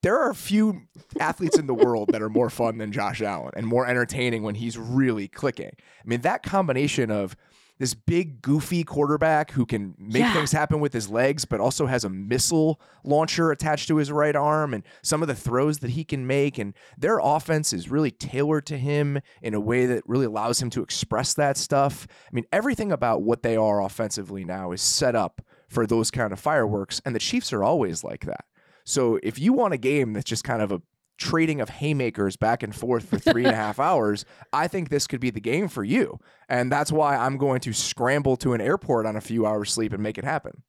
there 0.03 0.19
are 0.19 0.31
a 0.31 0.35
few 0.35 0.83
athletes 1.19 1.59
in 1.59 1.67
the 1.67 1.75
world 1.75 2.11
that 2.13 2.23
are 2.23 2.29
more 2.29 2.51
fun 2.51 2.79
than 2.79 2.93
Josh 2.93 3.21
Allen 3.23 3.53
and 3.57 3.67
more 3.67 3.87
entertaining 3.87 4.43
when 4.43 4.55
he's 4.55 4.79
really 4.79 5.29
clicking. 5.29 5.73
I 5.73 6.09
mean, 6.09 6.21
that 6.21 6.43
combination 6.43 7.11
of 7.11 7.37
this 7.81 7.95
big 7.95 8.43
goofy 8.43 8.85
quarterback 8.85 9.51
who 9.53 9.65
can 9.65 9.95
make 9.99 10.21
yeah. 10.21 10.35
things 10.35 10.53
happen 10.53 10.81
with 10.81 10.93
his 10.93 11.09
legs 11.09 11.47
but 11.47 11.61
also 11.61 11.87
has 11.87 12.05
a 12.05 12.11
missile 12.11 12.79
launcher 13.03 13.51
attached 13.51 13.89
to 13.89 13.97
his 13.97 14.13
right 14.13 14.37
arm 14.37 14.75
and 14.75 14.85
some 15.03 15.23
of 15.23 15.29
the 15.29 15.35
throws 15.35 15.79
that 15.79 15.91
he 15.91 16.05
can 16.05 16.27
make 16.27 16.59
and 16.59 16.75
their 16.99 17.19
offense 17.19 17.73
is 17.73 17.91
really 17.91 18.11
tailored 18.11 18.67
to 18.67 18.77
him 18.79 19.19
in 19.43 19.55
a 19.55 19.61
way 19.61 19.87
that 19.87 20.07
really 20.07 20.27
allows 20.27 20.61
him 20.61 20.69
to 20.69 20.83
express 20.83 21.33
that 21.35 21.57
stuff. 21.57 22.07
I 22.31 22.35
mean 22.35 22.45
everything 22.53 22.93
about 22.93 23.23
what 23.23 23.43
they 23.43 23.57
are 23.57 23.83
offensively 23.83 24.45
now 24.45 24.73
is 24.73 24.83
set 24.83 25.17
up 25.17 25.41
for 25.67 25.87
those 25.87 26.11
kind 26.11 26.33
of 26.35 26.39
fireworks 26.39 27.01
and 27.05 27.15
the 27.15 27.19
Chiefs 27.19 27.53
are 27.53 27.65
always 27.65 28.05
like 28.05 28.27
that. 28.27 28.45
So 28.85 29.19
if 29.23 29.39
you 29.39 29.55
want 29.55 29.73
a 29.73 29.79
game 29.79 30.13
that's 30.13 30.29
just 30.29 30.45
kind 30.45 30.61
of 30.61 30.71
a 30.71 30.83
trading 31.21 31.61
of 31.61 31.69
haymakers 31.69 32.35
back 32.35 32.63
and 32.63 32.75
forth 32.75 33.09
for 33.09 33.19
three 33.19 33.45
and 33.45 33.53
a 33.53 33.57
half 33.57 33.79
hours, 33.79 34.25
I 34.53 34.67
think 34.67 34.89
this 34.89 35.07
could 35.07 35.21
be 35.21 35.31
the 35.31 35.41
game 35.41 35.69
for 35.69 35.85
you. 35.85 36.19
And 36.49 36.73
that's 36.73 36.91
why 36.91 37.17
I'm 37.17 37.37
going 37.37 37.61
to 37.61 37.73
scramble 37.73 38.37
to 38.39 38.55
an 38.55 38.61
airport 38.61 39.07
on 39.07 39.15
a 39.15 39.21
few 39.21 39.47
hours 39.47 39.71
sleep 39.71 39.93
and 39.93 40.03
make 40.03 40.19
it 40.19 40.25
happen. 40.25 40.63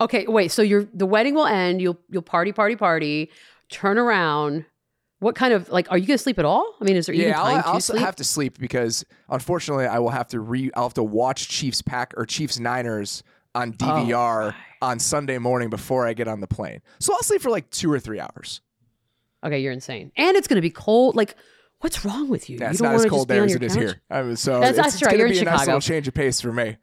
Okay, 0.00 0.26
wait. 0.26 0.50
So 0.50 0.62
your 0.62 0.86
the 0.92 1.06
wedding 1.06 1.34
will 1.34 1.46
end. 1.46 1.80
You'll 1.80 1.98
you'll 2.10 2.22
party, 2.22 2.52
party, 2.52 2.76
party. 2.76 3.30
Turn 3.70 3.98
around. 3.98 4.64
What 5.20 5.34
kind 5.34 5.54
of 5.54 5.70
like 5.70 5.90
are 5.90 5.96
you 5.96 6.06
going 6.06 6.18
to 6.18 6.22
sleep 6.22 6.38
at 6.38 6.44
all? 6.44 6.74
I 6.80 6.84
mean, 6.84 6.96
is 6.96 7.06
there 7.06 7.14
even 7.14 7.28
yeah, 7.28 7.36
time 7.36 7.62
I'll, 7.64 7.80
to 7.80 7.92
I'll 7.94 8.00
have 8.00 8.16
to 8.16 8.24
sleep 8.24 8.58
because 8.58 9.04
unfortunately 9.30 9.86
I 9.86 9.98
will 9.98 10.10
have 10.10 10.28
to 10.28 10.40
re 10.40 10.70
I'll 10.74 10.84
have 10.84 10.94
to 10.94 11.02
watch 11.02 11.48
Chiefs 11.48 11.80
pack 11.80 12.12
or 12.16 12.26
Chiefs 12.26 12.58
Niners 12.58 13.22
on 13.54 13.72
DVR 13.72 14.52
oh, 14.54 14.86
on 14.86 14.98
Sunday 14.98 15.38
morning 15.38 15.70
before 15.70 16.06
I 16.06 16.12
get 16.12 16.28
on 16.28 16.40
the 16.40 16.46
plane. 16.46 16.82
So 17.00 17.14
I'll 17.14 17.22
sleep 17.22 17.40
for 17.40 17.50
like 17.50 17.70
two 17.70 17.90
or 17.90 17.98
three 17.98 18.20
hours. 18.20 18.60
Okay, 19.46 19.60
you're 19.60 19.72
insane. 19.72 20.12
And 20.16 20.36
it's 20.36 20.48
going 20.48 20.56
to 20.56 20.62
be 20.62 20.70
cold. 20.70 21.16
Like, 21.16 21.36
what's 21.80 22.04
wrong 22.04 22.28
with 22.28 22.50
you? 22.50 22.58
Yeah, 22.58 22.66
you 22.66 22.70
it's 22.72 22.82
not 22.82 22.94
as 22.94 23.06
cold 23.06 23.28
there 23.28 23.44
as 23.44 23.54
it 23.54 23.60
couch? 23.60 23.68
is 23.68 23.74
here. 23.74 24.02
I 24.10 24.22
mean, 24.22 24.36
so 24.36 24.60
that's, 24.60 24.78
it's, 24.78 25.00
that's 25.00 25.02
right. 25.02 25.18
You're 25.18 25.28
in 25.28 25.34
Chicago. 25.34 25.56
Nice 25.56 25.66
little 25.66 25.80
change 25.80 26.08
of 26.08 26.14
pace 26.14 26.40
for 26.40 26.52
me. 26.52 26.76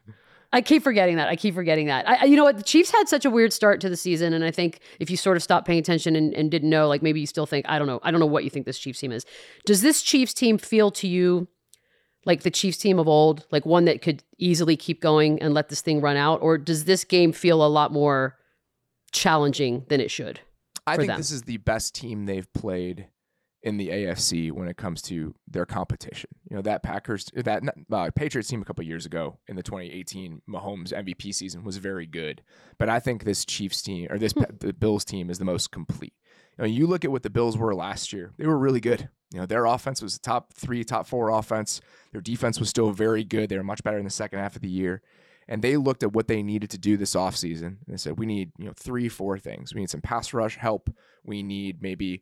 I 0.53 0.61
keep 0.61 0.83
forgetting 0.83 1.15
that. 1.15 1.27
I 1.29 1.35
keep 1.35 1.55
forgetting 1.55 1.87
that. 1.87 2.07
I, 2.07 2.25
you 2.25 2.37
know 2.37 2.43
what? 2.43 2.57
The 2.57 2.63
Chiefs 2.63 2.91
had 2.91 3.09
such 3.09 3.25
a 3.25 3.31
weird 3.31 3.51
start 3.51 3.81
to 3.81 3.89
the 3.89 3.97
season, 3.97 4.33
and 4.33 4.45
I 4.45 4.51
think 4.51 4.81
if 4.99 5.09
you 5.09 5.17
sort 5.17 5.35
of 5.35 5.41
stopped 5.41 5.65
paying 5.65 5.79
attention 5.79 6.15
and, 6.15 6.31
and 6.35 6.51
didn't 6.51 6.69
know, 6.69 6.87
like 6.87 7.01
maybe 7.01 7.19
you 7.19 7.25
still 7.25 7.47
think, 7.47 7.65
I 7.67 7.79
don't 7.79 7.87
know, 7.87 7.99
I 8.03 8.11
don't 8.11 8.19
know 8.19 8.27
what 8.27 8.43
you 8.43 8.51
think 8.51 8.67
this 8.67 8.77
Chiefs 8.77 8.99
team 8.99 9.11
is. 9.11 9.25
Does 9.65 9.81
this 9.81 10.03
Chiefs 10.03 10.33
team 10.33 10.59
feel 10.59 10.91
to 10.91 11.07
you 11.07 11.47
like 12.25 12.43
the 12.43 12.51
Chiefs 12.51 12.77
team 12.77 12.99
of 12.99 13.07
old, 13.07 13.47
like 13.51 13.65
one 13.65 13.85
that 13.85 14.03
could 14.03 14.23
easily 14.37 14.77
keep 14.77 15.01
going 15.01 15.41
and 15.41 15.55
let 15.55 15.69
this 15.69 15.81
thing 15.81 16.01
run 16.01 16.17
out? 16.17 16.41
Or 16.43 16.59
does 16.59 16.85
this 16.85 17.03
game 17.03 17.31
feel 17.31 17.65
a 17.65 17.67
lot 17.67 17.91
more 17.91 18.37
challenging 19.11 19.85
than 19.89 19.99
it 19.99 20.11
should? 20.11 20.39
I 20.85 20.97
think 20.97 21.07
them? 21.07 21.17
this 21.17 21.31
is 21.31 21.43
the 21.43 21.57
best 21.57 21.95
team 21.95 22.25
they've 22.25 22.51
played 22.53 23.07
in 23.63 23.77
the 23.77 23.87
AFC 23.87 24.51
when 24.51 24.67
it 24.67 24.75
comes 24.75 25.01
to 25.03 25.33
their 25.47 25.65
competition. 25.65 26.29
You 26.49 26.57
know, 26.57 26.61
that 26.63 26.83
Packers, 26.83 27.29
that 27.33 27.63
uh, 27.91 28.11
Patriots 28.13 28.49
team 28.49 28.61
a 28.61 28.65
couple 28.65 28.83
years 28.83 29.05
ago 29.05 29.39
in 29.47 29.55
the 29.55 29.63
2018 29.63 30.41
Mahomes 30.49 30.91
MVP 30.91 31.33
season 31.33 31.63
was 31.63 31.77
very 31.77 32.05
good. 32.05 32.43
But 32.77 32.89
I 32.89 32.99
think 32.99 33.23
this 33.23 33.45
Chiefs 33.45 33.81
team 33.81 34.07
or 34.11 34.17
this 34.17 34.33
hmm. 34.33 34.43
the 34.59 34.73
Bills 34.73 35.05
team 35.05 35.29
is 35.29 35.39
the 35.39 35.45
most 35.45 35.71
complete. 35.71 36.13
You 36.57 36.63
know, 36.63 36.67
you 36.69 36.85
look 36.85 37.05
at 37.05 37.11
what 37.11 37.23
the 37.23 37.29
Bills 37.29 37.57
were 37.57 37.73
last 37.73 38.11
year; 38.11 38.33
they 38.37 38.45
were 38.45 38.57
really 38.59 38.81
good. 38.81 39.09
You 39.33 39.39
know, 39.39 39.45
their 39.45 39.65
offense 39.65 40.01
was 40.01 40.19
top 40.19 40.53
three, 40.53 40.83
top 40.83 41.07
four 41.07 41.29
offense. 41.29 41.81
Their 42.11 42.21
defense 42.21 42.59
was 42.59 42.69
still 42.69 42.91
very 42.91 43.23
good. 43.23 43.49
They 43.49 43.57
were 43.57 43.63
much 43.63 43.83
better 43.83 43.97
in 43.97 44.03
the 44.03 44.11
second 44.11 44.39
half 44.39 44.55
of 44.55 44.61
the 44.61 44.69
year. 44.69 45.01
And 45.47 45.61
they 45.61 45.77
looked 45.77 46.03
at 46.03 46.13
what 46.13 46.27
they 46.27 46.41
needed 46.41 46.69
to 46.71 46.77
do 46.77 46.97
this 46.97 47.15
offseason. 47.15 47.63
And 47.63 47.87
they 47.87 47.97
said, 47.97 48.17
we 48.17 48.25
need, 48.25 48.51
you 48.57 48.65
know, 48.65 48.73
three, 48.75 49.09
four 49.09 49.37
things. 49.37 49.73
We 49.73 49.81
need 49.81 49.89
some 49.89 50.01
pass 50.01 50.33
rush 50.33 50.57
help. 50.57 50.89
We 51.23 51.43
need 51.43 51.81
maybe 51.81 52.21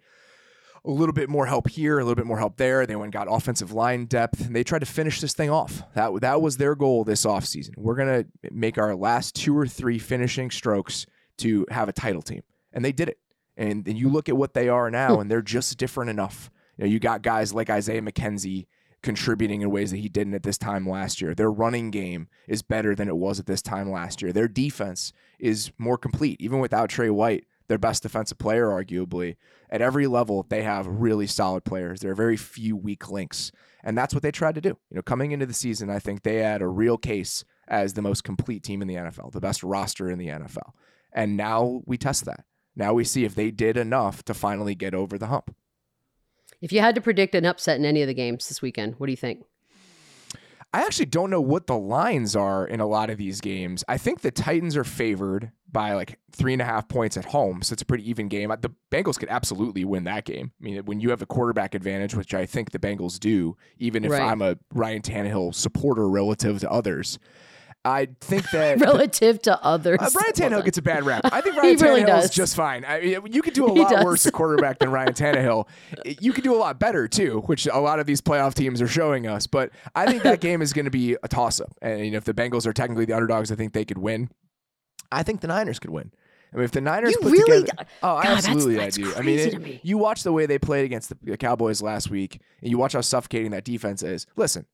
a 0.83 0.89
little 0.89 1.13
bit 1.13 1.29
more 1.29 1.45
help 1.45 1.69
here, 1.69 1.99
a 1.99 2.03
little 2.03 2.15
bit 2.15 2.25
more 2.25 2.39
help 2.39 2.57
there. 2.57 2.85
They 2.85 2.95
went 2.95 3.05
and 3.05 3.13
got 3.13 3.27
offensive 3.29 3.71
line 3.71 4.05
depth, 4.05 4.45
and 4.45 4.55
they 4.55 4.63
tried 4.63 4.79
to 4.79 4.85
finish 4.85 5.21
this 5.21 5.33
thing 5.33 5.49
off. 5.49 5.83
That 5.93 6.21
that 6.21 6.41
was 6.41 6.57
their 6.57 6.75
goal 6.75 7.03
this 7.03 7.25
offseason. 7.25 7.77
We're 7.77 7.95
gonna 7.95 8.25
make 8.51 8.77
our 8.77 8.95
last 8.95 9.35
two 9.35 9.57
or 9.57 9.67
three 9.67 9.99
finishing 9.99 10.49
strokes 10.49 11.05
to 11.37 11.65
have 11.69 11.87
a 11.87 11.93
title 11.93 12.21
team, 12.21 12.41
and 12.73 12.83
they 12.83 12.91
did 12.91 13.09
it. 13.09 13.19
And 13.57 13.85
then 13.85 13.95
you 13.95 14.09
look 14.09 14.27
at 14.29 14.37
what 14.37 14.53
they 14.53 14.69
are 14.69 14.89
now, 14.89 15.15
hmm. 15.15 15.21
and 15.21 15.31
they're 15.31 15.41
just 15.41 15.77
different 15.77 16.09
enough. 16.09 16.49
You 16.77 16.85
know, 16.85 16.89
you 16.89 16.99
got 16.99 17.21
guys 17.21 17.53
like 17.53 17.69
Isaiah 17.69 18.01
McKenzie 18.01 18.65
contributing 19.03 19.61
in 19.61 19.71
ways 19.71 19.91
that 19.91 19.97
he 19.97 20.09
didn't 20.09 20.33
at 20.33 20.43
this 20.43 20.57
time 20.57 20.87
last 20.87 21.21
year. 21.21 21.33
Their 21.33 21.51
running 21.51 21.91
game 21.91 22.27
is 22.47 22.61
better 22.61 22.95
than 22.95 23.07
it 23.07 23.17
was 23.17 23.39
at 23.39 23.45
this 23.45 23.61
time 23.61 23.89
last 23.91 24.21
year. 24.21 24.31
Their 24.31 24.47
defense 24.47 25.11
is 25.39 25.71
more 25.77 25.97
complete, 25.97 26.39
even 26.39 26.59
without 26.59 26.89
Tre 26.89 27.09
White 27.09 27.45
their 27.71 27.77
best 27.77 28.03
defensive 28.03 28.37
player, 28.37 28.67
arguably. 28.67 29.37
At 29.69 29.81
every 29.81 30.05
level, 30.05 30.45
they 30.49 30.61
have 30.63 30.85
really 30.85 31.25
solid 31.25 31.63
players. 31.63 32.01
There 32.01 32.11
are 32.11 32.15
very 32.15 32.35
few 32.35 32.75
weak 32.75 33.09
links. 33.09 33.53
And 33.81 33.97
that's 33.97 34.13
what 34.13 34.23
they 34.23 34.31
tried 34.31 34.55
to 34.55 34.61
do. 34.61 34.77
You 34.89 34.97
know, 34.97 35.01
coming 35.01 35.31
into 35.31 35.45
the 35.45 35.53
season, 35.53 35.89
I 35.89 35.97
think 35.97 36.23
they 36.23 36.39
had 36.39 36.61
a 36.61 36.67
real 36.67 36.97
case 36.97 37.45
as 37.69 37.93
the 37.93 38.01
most 38.01 38.25
complete 38.25 38.61
team 38.61 38.81
in 38.81 38.89
the 38.89 38.95
NFL, 38.95 39.31
the 39.31 39.39
best 39.39 39.63
roster 39.63 40.09
in 40.09 40.19
the 40.19 40.27
NFL. 40.27 40.73
And 41.13 41.37
now 41.37 41.81
we 41.85 41.97
test 41.97 42.25
that. 42.25 42.43
Now 42.75 42.93
we 42.93 43.05
see 43.05 43.23
if 43.23 43.35
they 43.35 43.51
did 43.51 43.77
enough 43.77 44.21
to 44.25 44.33
finally 44.33 44.75
get 44.75 44.93
over 44.93 45.17
the 45.17 45.27
hump. 45.27 45.55
If 46.61 46.71
you 46.71 46.79
had 46.79 46.95
to 46.95 47.01
predict 47.01 47.35
an 47.35 47.45
upset 47.45 47.77
in 47.77 47.85
any 47.85 48.01
of 48.01 48.07
the 48.07 48.13
games 48.13 48.47
this 48.47 48.61
weekend, 48.61 48.95
what 48.97 49.07
do 49.07 49.11
you 49.11 49.17
think? 49.17 49.43
I 50.73 50.83
actually 50.83 51.07
don't 51.07 51.29
know 51.29 51.41
what 51.41 51.67
the 51.67 51.77
lines 51.77 52.33
are 52.33 52.65
in 52.65 52.79
a 52.79 52.87
lot 52.87 53.09
of 53.09 53.17
these 53.17 53.41
games. 53.41 53.83
I 53.89 53.97
think 53.97 54.21
the 54.21 54.31
Titans 54.31 54.77
are 54.77 54.85
favored 54.85 55.51
by 55.69 55.93
like 55.93 56.17
three 56.31 56.53
and 56.53 56.61
a 56.61 56.65
half 56.65 56.87
points 56.87 57.17
at 57.17 57.25
home, 57.25 57.61
so 57.61 57.73
it's 57.73 57.81
a 57.81 57.85
pretty 57.85 58.09
even 58.09 58.29
game. 58.29 58.53
The 58.61 58.71
Bengals 58.89 59.19
could 59.19 59.27
absolutely 59.27 59.83
win 59.83 60.05
that 60.05 60.23
game. 60.23 60.53
I 60.61 60.63
mean, 60.63 60.85
when 60.85 61.01
you 61.01 61.09
have 61.09 61.21
a 61.21 61.25
quarterback 61.25 61.75
advantage, 61.75 62.15
which 62.15 62.33
I 62.33 62.45
think 62.45 62.71
the 62.71 62.79
Bengals 62.79 63.19
do, 63.19 63.57
even 63.79 64.05
if 64.05 64.11
right. 64.11 64.21
I'm 64.21 64.41
a 64.41 64.57
Ryan 64.73 65.01
Tannehill 65.01 65.53
supporter 65.53 66.07
relative 66.07 66.59
to 66.61 66.71
others, 66.71 67.19
I 67.83 68.09
think 68.19 68.49
that 68.51 68.79
relative 68.81 69.41
to 69.43 69.63
others, 69.63 69.99
uh, 69.99 70.09
Ryan 70.13 70.33
Tannehill 70.33 70.65
gets 70.65 70.77
a 70.77 70.81
bad 70.81 71.03
rap. 71.03 71.21
I 71.25 71.41
think 71.41 71.55
Ryan 71.61 71.77
really 71.77 72.01
Tannehill 72.01 72.07
does. 72.07 72.25
is 72.25 72.31
just 72.31 72.55
fine. 72.55 72.85
I 72.85 72.99
you 72.99 73.41
could 73.41 73.53
do 73.53 73.65
a 73.65 73.73
lot 73.73 74.05
worse 74.05 74.25
at 74.27 74.33
quarterback 74.33 74.79
than 74.79 74.91
Ryan 74.91 75.13
Tannehill. 75.13 75.67
You 76.05 76.31
could 76.31 76.43
do 76.43 76.55
a 76.55 76.57
lot 76.57 76.79
better 76.79 77.07
too, 77.07 77.41
which 77.47 77.65
a 77.65 77.79
lot 77.79 77.99
of 77.99 78.05
these 78.05 78.21
playoff 78.21 78.53
teams 78.53 78.81
are 78.81 78.87
showing 78.87 79.25
us. 79.25 79.47
But 79.47 79.71
I 79.95 80.05
think 80.05 80.23
that 80.23 80.41
game 80.41 80.61
is 80.61 80.73
going 80.73 80.85
to 80.85 80.91
be 80.91 81.17
a 81.23 81.27
toss 81.27 81.59
up. 81.59 81.73
And 81.81 82.05
you 82.05 82.11
know, 82.11 82.17
if 82.17 82.25
the 82.25 82.33
Bengals 82.33 82.67
are 82.67 82.73
technically 82.73 83.05
the 83.05 83.13
underdogs, 83.13 83.51
I 83.51 83.55
think 83.55 83.73
they 83.73 83.85
could 83.85 83.97
win. 83.97 84.29
I 85.11 85.23
think 85.23 85.41
the 85.41 85.47
Niners 85.47 85.79
could 85.79 85.89
win. 85.89 86.11
I 86.53 86.57
mean, 86.57 86.65
if 86.65 86.71
the 86.71 86.81
Niners 86.81 87.11
you 87.11 87.19
put 87.19 87.31
really 87.31 87.61
together, 87.61 87.87
oh, 88.03 88.21
God, 88.21 88.25
absolutely, 88.25 88.75
that's, 88.75 88.97
that's 88.97 89.09
I 89.09 89.13
do. 89.13 89.19
I 89.19 89.21
mean, 89.21 89.39
it, 89.39 89.61
me. 89.61 89.79
you 89.83 89.97
watch 89.97 90.23
the 90.23 90.33
way 90.33 90.45
they 90.45 90.59
played 90.59 90.83
against 90.83 91.13
the 91.23 91.37
Cowboys 91.37 91.81
last 91.81 92.09
week, 92.09 92.41
and 92.61 92.69
you 92.69 92.77
watch 92.77 92.91
how 92.91 92.99
suffocating 92.99 93.51
that 93.51 93.63
defense 93.63 94.03
is. 94.03 94.27
Listen, 94.35 94.65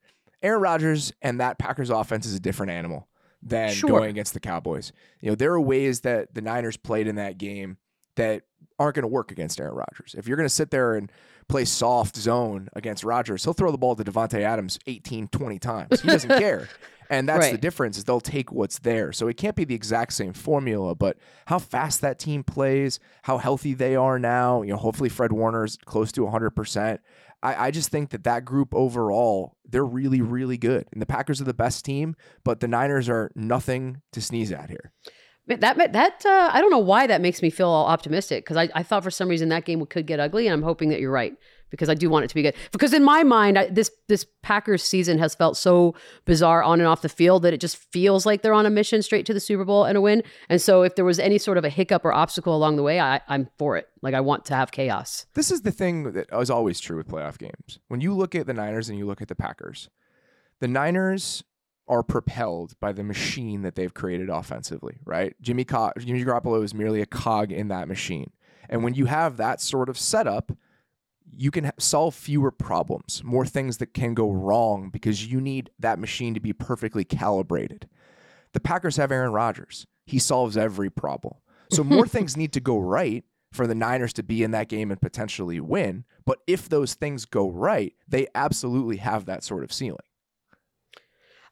Aaron 0.47 0.61
Rodgers 0.61 1.13
and 1.21 1.39
that 1.39 1.59
Packers 1.59 1.89
offense 1.89 2.25
is 2.25 2.33
a 2.33 2.39
different 2.39 2.71
animal 2.71 3.07
than 3.43 3.73
sure. 3.73 3.89
going 3.89 4.09
against 4.09 4.33
the 4.33 4.39
Cowboys. 4.39 4.91
You 5.21 5.29
know, 5.29 5.35
there 5.35 5.53
are 5.53 5.61
ways 5.61 6.01
that 6.01 6.33
the 6.33 6.41
Niners 6.41 6.77
played 6.77 7.07
in 7.07 7.15
that 7.15 7.37
game 7.37 7.77
that 8.15 8.43
aren't 8.79 8.95
going 8.95 9.03
to 9.03 9.09
work 9.09 9.31
against 9.31 9.59
Aaron 9.59 9.75
Rodgers. 9.75 10.15
If 10.17 10.27
you're 10.27 10.37
going 10.37 10.47
to 10.47 10.53
sit 10.53 10.71
there 10.71 10.95
and 10.95 11.11
play 11.47 11.65
soft 11.65 12.15
zone 12.15 12.69
against 12.73 13.03
Rodgers, 13.03 13.43
he'll 13.43 13.53
throw 13.53 13.71
the 13.71 13.77
ball 13.77 13.95
to 13.95 14.03
Davante 14.03 14.41
Adams 14.41 14.79
18, 14.87 15.27
20 15.27 15.59
times. 15.59 16.01
He 16.01 16.07
doesn't 16.07 16.29
care. 16.39 16.69
And 17.09 17.27
that's 17.27 17.39
right. 17.39 17.51
the 17.51 17.57
difference 17.57 17.97
is 17.97 18.03
they'll 18.03 18.19
take 18.19 18.51
what's 18.51 18.79
there. 18.79 19.11
So 19.13 19.27
it 19.27 19.37
can't 19.37 19.55
be 19.55 19.63
the 19.63 19.75
exact 19.75 20.13
same 20.13 20.33
formula, 20.33 20.95
but 20.95 21.17
how 21.45 21.59
fast 21.59 22.01
that 22.01 22.19
team 22.19 22.43
plays, 22.43 22.99
how 23.23 23.37
healthy 23.37 23.73
they 23.73 23.95
are 23.95 24.19
now, 24.19 24.61
you 24.61 24.71
know, 24.71 24.77
hopefully 24.77 25.09
Fred 25.09 25.31
Warner's 25.31 25.77
close 25.85 26.11
to 26.13 26.21
100%. 26.21 26.99
I, 27.43 27.67
I 27.67 27.71
just 27.71 27.89
think 27.89 28.09
that 28.09 28.23
that 28.23 28.45
group 28.45 28.73
overall, 28.73 29.55
they're 29.65 29.85
really, 29.85 30.21
really 30.21 30.57
good. 30.57 30.87
And 30.91 31.01
the 31.01 31.05
Packers 31.05 31.39
are 31.39 31.45
the 31.45 31.53
best 31.53 31.85
team, 31.85 32.15
but 32.43 32.59
the 32.59 32.67
Niners 32.67 33.09
are 33.09 33.31
nothing 33.35 34.01
to 34.13 34.21
sneeze 34.21 34.51
at 34.51 34.69
here. 34.69 34.91
That 35.47 35.77
that 35.93 36.25
uh, 36.25 36.49
I 36.51 36.59
don't 36.59 36.71
know 36.71 36.77
why 36.77 37.07
that 37.07 37.21
makes 37.21 37.41
me 37.41 37.49
feel 37.49 37.69
all 37.69 37.85
optimistic 37.85 38.43
because 38.43 38.57
I, 38.57 38.67
I 38.75 38.83
thought 38.83 39.03
for 39.03 39.11
some 39.11 39.29
reason 39.29 39.47
that 39.49 39.63
game 39.63 39.85
could 39.85 40.05
get 40.05 40.19
ugly 40.19 40.45
and 40.45 40.53
I'm 40.53 40.61
hoping 40.61 40.89
that 40.89 40.99
you're 40.99 41.11
right 41.11 41.37
because 41.69 41.89
I 41.89 41.93
do 41.93 42.09
want 42.09 42.25
it 42.25 42.27
to 42.29 42.35
be 42.35 42.41
good. 42.41 42.55
Because 42.71 42.93
in 42.93 43.03
my 43.03 43.23
mind, 43.23 43.57
I, 43.57 43.67
this 43.67 43.91
this 44.07 44.25
Packers 44.41 44.83
season 44.83 45.19
has 45.19 45.35
felt 45.35 45.57
so 45.57 45.95
bizarre 46.25 46.63
on 46.63 46.79
and 46.79 46.87
off 46.87 47.01
the 47.01 47.09
field 47.09 47.43
that 47.43 47.53
it 47.53 47.59
just 47.59 47.77
feels 47.77 48.25
like 48.25 48.41
they're 48.41 48.53
on 48.53 48.65
a 48.65 48.69
mission 48.69 49.01
straight 49.01 49.25
to 49.25 49.33
the 49.33 49.39
Super 49.39 49.65
Bowl 49.65 49.83
and 49.85 49.97
a 49.97 50.01
win. 50.01 50.23
And 50.49 50.61
so, 50.61 50.83
if 50.83 50.95
there 50.95 51.05
was 51.05 51.19
any 51.19 51.37
sort 51.37 51.57
of 51.57 51.65
a 51.65 51.69
hiccup 51.69 52.05
or 52.05 52.13
obstacle 52.13 52.55
along 52.55 52.75
the 52.75 52.83
way, 52.83 52.99
I, 52.99 53.21
I'm 53.27 53.49
for 53.57 53.77
it. 53.77 53.87
Like 54.01 54.13
I 54.13 54.21
want 54.21 54.45
to 54.45 54.55
have 54.55 54.71
chaos. 54.71 55.25
This 55.33 55.51
is 55.51 55.61
the 55.61 55.71
thing 55.71 56.11
that 56.13 56.27
is 56.33 56.49
always 56.49 56.79
true 56.79 56.97
with 56.97 57.07
playoff 57.07 57.37
games. 57.37 57.79
When 57.87 58.01
you 58.01 58.13
look 58.13 58.35
at 58.35 58.47
the 58.47 58.53
Niners 58.53 58.89
and 58.89 58.97
you 58.97 59.05
look 59.05 59.21
at 59.21 59.27
the 59.27 59.35
Packers, 59.35 59.89
the 60.59 60.67
Niners 60.67 61.43
are 61.87 62.03
propelled 62.03 62.77
by 62.79 62.91
the 62.91 63.03
machine 63.03 63.61
that 63.61 63.75
they've 63.75 63.93
created 63.93 64.29
offensively, 64.29 64.97
right? 65.05 65.35
Jimmy 65.41 65.63
Co- 65.63 65.93
Jimmy 65.97 66.23
Garoppolo 66.23 66.63
is 66.63 66.73
merely 66.73 67.01
a 67.01 67.05
cog 67.05 67.51
in 67.51 67.69
that 67.69 67.87
machine. 67.87 68.31
And 68.69 68.83
when 68.83 68.93
you 68.93 69.05
have 69.05 69.37
that 69.37 69.61
sort 69.61 69.87
of 69.87 69.97
setup, 69.97 70.51
you 71.35 71.51
can 71.51 71.71
solve 71.77 72.15
fewer 72.15 72.51
problems, 72.51 73.21
more 73.23 73.45
things 73.45 73.77
that 73.77 73.93
can 73.93 74.13
go 74.13 74.31
wrong 74.31 74.89
because 74.89 75.25
you 75.25 75.41
need 75.41 75.69
that 75.79 75.99
machine 75.99 76.33
to 76.33 76.39
be 76.39 76.53
perfectly 76.53 77.03
calibrated. 77.03 77.87
The 78.53 78.59
Packers 78.59 78.97
have 78.97 79.11
Aaron 79.11 79.31
Rodgers. 79.31 79.85
He 80.05 80.19
solves 80.19 80.57
every 80.57 80.89
problem. 80.89 81.35
So 81.71 81.83
more 81.85 82.07
things 82.07 82.37
need 82.37 82.53
to 82.53 82.59
go 82.59 82.77
right 82.77 83.23
for 83.51 83.67
the 83.67 83.75
Niners 83.75 84.13
to 84.13 84.23
be 84.23 84.43
in 84.43 84.51
that 84.51 84.69
game 84.69 84.91
and 84.91 85.01
potentially 85.01 85.59
win. 85.59 86.05
But 86.25 86.39
if 86.47 86.69
those 86.69 86.93
things 86.95 87.25
go 87.25 87.49
right, 87.49 87.93
they 88.07 88.27
absolutely 88.35 88.97
have 88.97 89.25
that 89.25 89.43
sort 89.43 89.63
of 89.63 89.71
ceiling. 89.71 89.97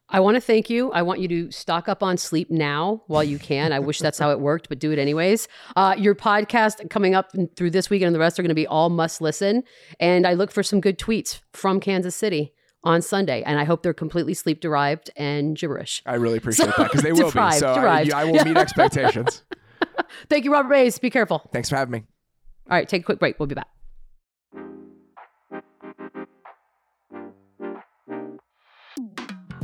I 0.09 0.19
want 0.19 0.35
to 0.35 0.41
thank 0.41 0.69
you. 0.69 0.91
I 0.91 1.01
want 1.01 1.19
you 1.19 1.27
to 1.29 1.51
stock 1.51 1.89
up 1.89 2.03
on 2.03 2.17
sleep 2.17 2.51
now 2.51 3.01
while 3.07 3.23
you 3.23 3.39
can. 3.39 3.73
I 3.73 3.79
wish 3.79 3.99
that's 3.99 4.19
how 4.19 4.29
it 4.31 4.39
worked, 4.39 4.69
but 4.69 4.77
do 4.77 4.91
it 4.91 4.99
anyways. 4.99 5.47
Uh, 5.75 5.95
your 5.97 6.13
podcast 6.13 6.89
coming 6.91 7.15
up 7.15 7.31
through 7.55 7.71
this 7.71 7.89
weekend 7.89 8.07
and 8.07 8.15
the 8.15 8.19
rest 8.19 8.37
are 8.37 8.43
going 8.43 8.49
to 8.49 8.55
be 8.55 8.67
all 8.67 8.89
must 8.89 9.19
listen. 9.19 9.63
And 9.99 10.27
I 10.27 10.33
look 10.33 10.51
for 10.51 10.61
some 10.61 10.79
good 10.79 10.99
tweets 10.99 11.41
from 11.53 11.79
Kansas 11.79 12.15
City 12.15 12.53
on 12.83 13.01
Sunday, 13.01 13.41
and 13.43 13.59
I 13.59 13.63
hope 13.63 13.81
they're 13.81 13.93
completely 13.93 14.35
sleep 14.35 14.61
derived 14.61 15.09
and 15.17 15.57
gibberish. 15.57 16.03
I 16.05 16.15
really 16.15 16.37
appreciate 16.39 16.67
so, 16.67 16.73
that 16.77 16.91
because 16.91 17.01
they 17.01 17.11
will 17.11 17.25
deprived, 17.25 17.55
be. 17.55 17.59
So 17.59 17.67
I, 17.67 18.09
I, 18.13 18.25
will 18.25 18.45
meet 18.45 18.57
expectations. 18.57 19.43
Thank 20.29 20.45
you, 20.45 20.53
Robert 20.53 20.69
Mays. 20.69 20.99
Be 20.99 21.09
careful. 21.09 21.49
Thanks 21.51 21.69
for 21.69 21.77
having 21.77 21.91
me. 21.91 22.03
All 22.69 22.77
right, 22.77 22.87
take 22.87 23.01
a 23.01 23.05
quick 23.05 23.19
break. 23.19 23.39
We'll 23.39 23.47
be 23.47 23.55
back. 23.55 23.74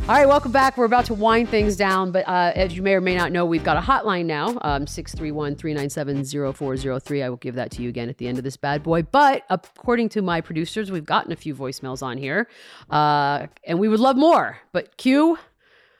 All 0.09 0.17
right, 0.17 0.27
welcome 0.27 0.51
back. 0.51 0.77
We're 0.77 0.85
about 0.85 1.05
to 1.05 1.13
wind 1.13 1.47
things 1.49 1.77
down, 1.77 2.11
but 2.11 2.27
uh, 2.27 2.51
as 2.55 2.75
you 2.75 2.81
may 2.81 2.95
or 2.95 3.01
may 3.01 3.15
not 3.15 3.31
know, 3.31 3.45
we've 3.45 3.63
got 3.63 3.77
a 3.77 3.79
hotline 3.79 4.25
now 4.25 4.57
um, 4.61 4.85
631 4.87 5.55
397 5.55 6.53
0403. 6.53 7.23
I 7.23 7.29
will 7.29 7.37
give 7.37 7.55
that 7.55 7.71
to 7.71 7.83
you 7.83 7.87
again 7.87 8.09
at 8.09 8.17
the 8.17 8.27
end 8.27 8.37
of 8.37 8.43
this 8.43 8.57
bad 8.57 8.83
boy. 8.83 9.03
But 9.03 9.43
according 9.49 10.09
to 10.09 10.21
my 10.21 10.41
producers, 10.41 10.91
we've 10.91 11.05
gotten 11.05 11.31
a 11.31 11.35
few 11.35 11.55
voicemails 11.55 12.01
on 12.03 12.17
here, 12.17 12.49
uh, 12.89 13.47
and 13.63 13.79
we 13.79 13.87
would 13.87 14.01
love 14.01 14.17
more. 14.17 14.57
But 14.73 14.97
Q, 14.97 15.37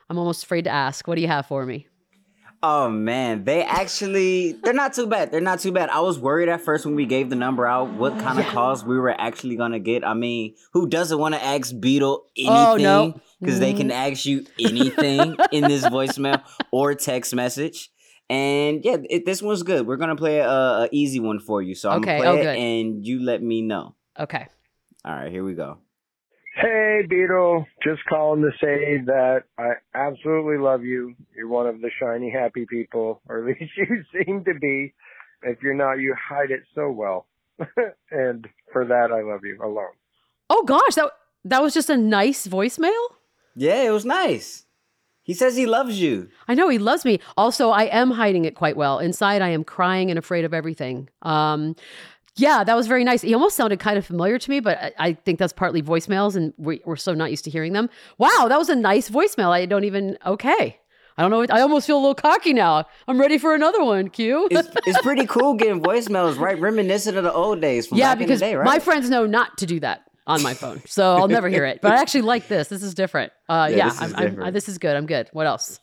I'm 0.10 0.18
almost 0.18 0.44
afraid 0.44 0.64
to 0.64 0.72
ask. 0.72 1.08
What 1.08 1.16
do 1.16 1.22
you 1.22 1.28
have 1.30 1.46
for 1.46 1.66
me? 1.66 1.88
Oh 2.64 2.90
man, 2.90 3.44
they 3.44 3.64
actually 3.64 4.52
they're 4.52 4.74
not 4.74 4.94
too 4.94 5.08
bad. 5.08 5.32
They're 5.32 5.42
not 5.42 5.60
too 5.62 5.72
bad. 5.72 5.90
I 5.90 6.02
was 6.02 6.20
worried 6.20 6.48
at 6.48 6.62
first 6.62 6.86
when 6.86 6.94
we 6.96 7.08
gave 7.08 7.30
the 7.32 7.36
number 7.36 7.66
out 7.66 7.94
what 7.94 8.20
kind 8.20 8.40
of 8.40 8.46
calls 8.48 8.84
we 8.84 9.00
were 9.00 9.10
actually 9.10 9.56
gonna 9.56 9.80
get. 9.80 10.06
I 10.06 10.14
mean, 10.14 10.56
who 10.74 10.88
doesn't 10.88 11.18
want 11.18 11.34
to 11.34 11.44
ask 11.44 11.74
Beadle 11.80 12.26
anything? 12.38 12.54
Oh, 12.56 12.78
no. 12.78 13.20
Because 13.42 13.60
they 13.60 13.74
can 13.74 13.90
mm-hmm. 13.90 14.14
ask 14.14 14.26
you 14.26 14.46
anything 14.60 15.36
in 15.52 15.64
this 15.64 15.84
voicemail 15.86 16.44
or 16.72 16.94
text 16.96 17.34
message. 17.34 17.90
And 18.30 18.86
yeah, 18.86 18.98
it, 19.10 19.26
this 19.26 19.42
one's 19.42 19.64
good. 19.64 19.86
We're 19.86 19.98
gonna 19.98 20.16
play 20.16 20.40
a, 20.40 20.48
a 20.48 20.90
easy 20.92 21.20
one 21.20 21.40
for 21.40 21.62
you. 21.62 21.76
So 21.76 21.90
I'm 21.90 22.02
okay. 22.02 22.20
gonna 22.20 22.38
play 22.38 22.48
oh, 22.48 22.52
it 22.52 22.58
and 22.58 23.06
you 23.06 23.22
let 23.22 23.42
me 23.44 23.62
know. 23.62 23.96
Okay. 24.18 24.48
All 25.04 25.14
right, 25.14 25.32
here 25.32 25.44
we 25.44 25.54
go. 25.54 25.80
Hey, 26.56 27.02
Beadle. 27.10 27.66
Just 27.84 28.02
calling 28.08 28.42
to 28.44 28.52
say 28.62 29.02
that 29.06 29.44
I 29.58 29.72
absolutely 29.96 30.58
love 30.58 30.84
you. 30.84 31.16
You're 31.36 31.48
one 31.48 31.68
of 31.68 31.82
the 31.82 31.90
shiny, 32.00 32.30
happy 32.30 32.66
people, 32.70 33.22
or 33.28 33.40
at 33.40 33.46
least 33.60 33.72
you 33.76 34.04
seem 34.14 34.44
to 34.46 34.54
be. 34.60 34.94
If 35.44 35.64
you're 35.64 35.74
not, 35.74 35.94
you 35.96 36.16
hide 36.16 36.52
it 36.52 36.62
so 36.76 36.92
well. 36.92 37.26
and 38.12 38.48
for 38.72 38.86
that, 38.86 39.12
I 39.12 39.22
love 39.22 39.42
you 39.44 39.60
alone. 39.64 39.94
Oh 40.50 40.64
gosh, 40.64 40.96
that 40.96 41.12
that 41.46 41.62
was 41.62 41.74
just 41.74 41.90
a 41.90 41.98
nice 41.98 42.48
voicemail. 42.48 43.08
Yeah, 43.56 43.84
it 43.84 43.92
was 43.92 44.06
nice. 44.06 44.66
He 45.24 45.34
says 45.34 45.56
he 45.56 45.66
loves 45.66 46.02
you. 46.02 46.30
I 46.48 46.56
know 46.56 46.68
he 46.68 46.80
loves 46.80 47.06
me. 47.06 47.20
Also, 47.38 47.70
I 47.70 47.84
am 47.84 48.12
hiding 48.12 48.46
it 48.46 48.56
quite 48.56 48.76
well. 48.76 49.00
Inside, 49.00 49.42
I 49.42 49.50
am 49.50 49.64
crying 49.64 50.10
and 50.10 50.18
afraid 50.18 50.46
of 50.46 50.54
everything. 50.54 51.10
Um, 51.22 51.76
yeah, 52.36 52.64
that 52.64 52.76
was 52.76 52.88
very 52.88 53.04
nice. 53.04 53.22
He 53.22 53.34
almost 53.34 53.56
sounded 53.56 53.80
kind 53.80 53.98
of 53.98 54.06
familiar 54.06 54.40
to 54.40 54.50
me, 54.50 54.60
but 54.62 54.78
I, 54.78 54.94
I 54.98 55.14
think 55.14 55.38
that's 55.38 55.54
partly 55.54 55.82
voicemails, 55.84 56.36
and 56.36 56.54
we, 56.58 56.82
are 56.88 56.96
so 56.96 57.14
not 57.14 57.30
used 57.30 57.44
to 57.44 57.50
hearing 57.50 57.74
them. 57.74 57.90
Wow, 58.18 58.48
that 58.48 58.58
was 58.58 58.70
a 58.70 58.76
nice 58.76 59.10
voicemail. 59.10 59.50
I 59.50 59.66
don't 59.66 59.84
even 59.84 60.18
okay. 60.26 60.80
I 61.18 61.22
don't 61.22 61.30
know. 61.30 61.46
I 61.54 61.62
almost 61.62 61.86
feel 61.86 61.98
a 61.98 62.00
little 62.00 62.16
cocky 62.16 62.54
now. 62.54 62.86
I'm 63.08 63.20
ready 63.20 63.38
for 63.38 63.54
another 63.54 63.84
one. 63.84 64.10
Q. 64.10 64.48
it's, 64.50 64.70
it's 64.88 65.02
pretty 65.02 65.28
cool 65.28 65.54
getting 65.54 65.82
voicemails, 65.82 66.40
right? 66.40 66.60
Reminiscent 66.60 67.18
of 67.18 67.24
the 67.24 67.34
old 67.34 67.62
days. 67.62 67.90
yeah, 67.92 68.16
because 68.16 68.40
day, 68.40 68.56
right? 68.56 68.66
my 68.66 68.80
friends 68.80 69.10
know 69.10 69.26
not 69.26 69.58
to 69.60 69.66
do 69.66 69.80
that 69.82 70.04
on 70.32 70.44
my 70.44 70.54
phone, 70.54 70.82
so 70.86 71.16
I'll 71.16 71.28
never 71.28 71.50
hear 71.50 71.66
it. 71.66 71.82
But 71.82 71.94
I 71.94 72.02
actually 72.02 72.22
like 72.22 72.48
this. 72.48 72.68
This 72.68 72.84
is 72.84 72.94
different. 72.94 73.32
Uh, 73.50 73.68
yeah, 73.70 73.78
yeah 73.78 73.90
this, 73.90 74.02
is 74.02 74.14
I'm, 74.14 74.44
I'm, 74.44 74.54
this 74.54 74.70
is 74.70 74.78
good. 74.78 74.96
I'm 74.96 75.06
good. 75.06 75.30
What 75.34 75.48
else? 75.48 75.80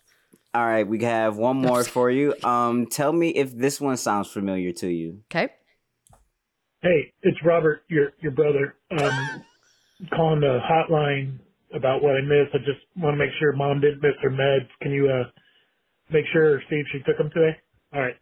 All 0.55 0.67
right, 0.67 0.87
we 0.87 1.03
have 1.05 1.37
one 1.37 1.57
more 1.59 1.85
for 1.85 2.11
you. 2.11 2.35
Um, 2.43 2.87
tell 2.87 3.13
me 3.13 3.29
if 3.31 3.55
this 3.55 3.81
one 3.81 3.97
sounds 3.97 4.29
familiar 4.29 4.73
to 4.73 4.89
you. 4.89 5.21
Okay. 5.31 5.53
Hey, 6.83 7.13
it's 7.23 7.39
Robert, 7.45 7.83
your 7.89 8.13
your 8.21 8.33
brother. 8.33 8.75
Um, 8.91 9.45
calling 10.15 10.41
the 10.41 10.59
hotline 10.63 11.39
about 11.75 12.03
what 12.03 12.15
I 12.15 12.21
missed. 12.23 12.55
I 12.55 12.59
just 12.59 12.81
want 12.97 13.15
to 13.15 13.19
make 13.19 13.31
sure 13.39 13.53
mom 13.53 13.81
didn't 13.81 14.03
miss 14.03 14.15
her 14.23 14.31
meds. 14.31 14.69
Can 14.81 14.93
you 14.93 15.09
uh 15.09 15.31
make 16.11 16.25
sure 16.33 16.61
see 16.71 16.77
if 16.77 16.87
she 16.93 16.99
took 17.01 17.19
them 17.19 17.31
today? 17.35 17.57
All 17.93 18.01
right. 18.01 18.17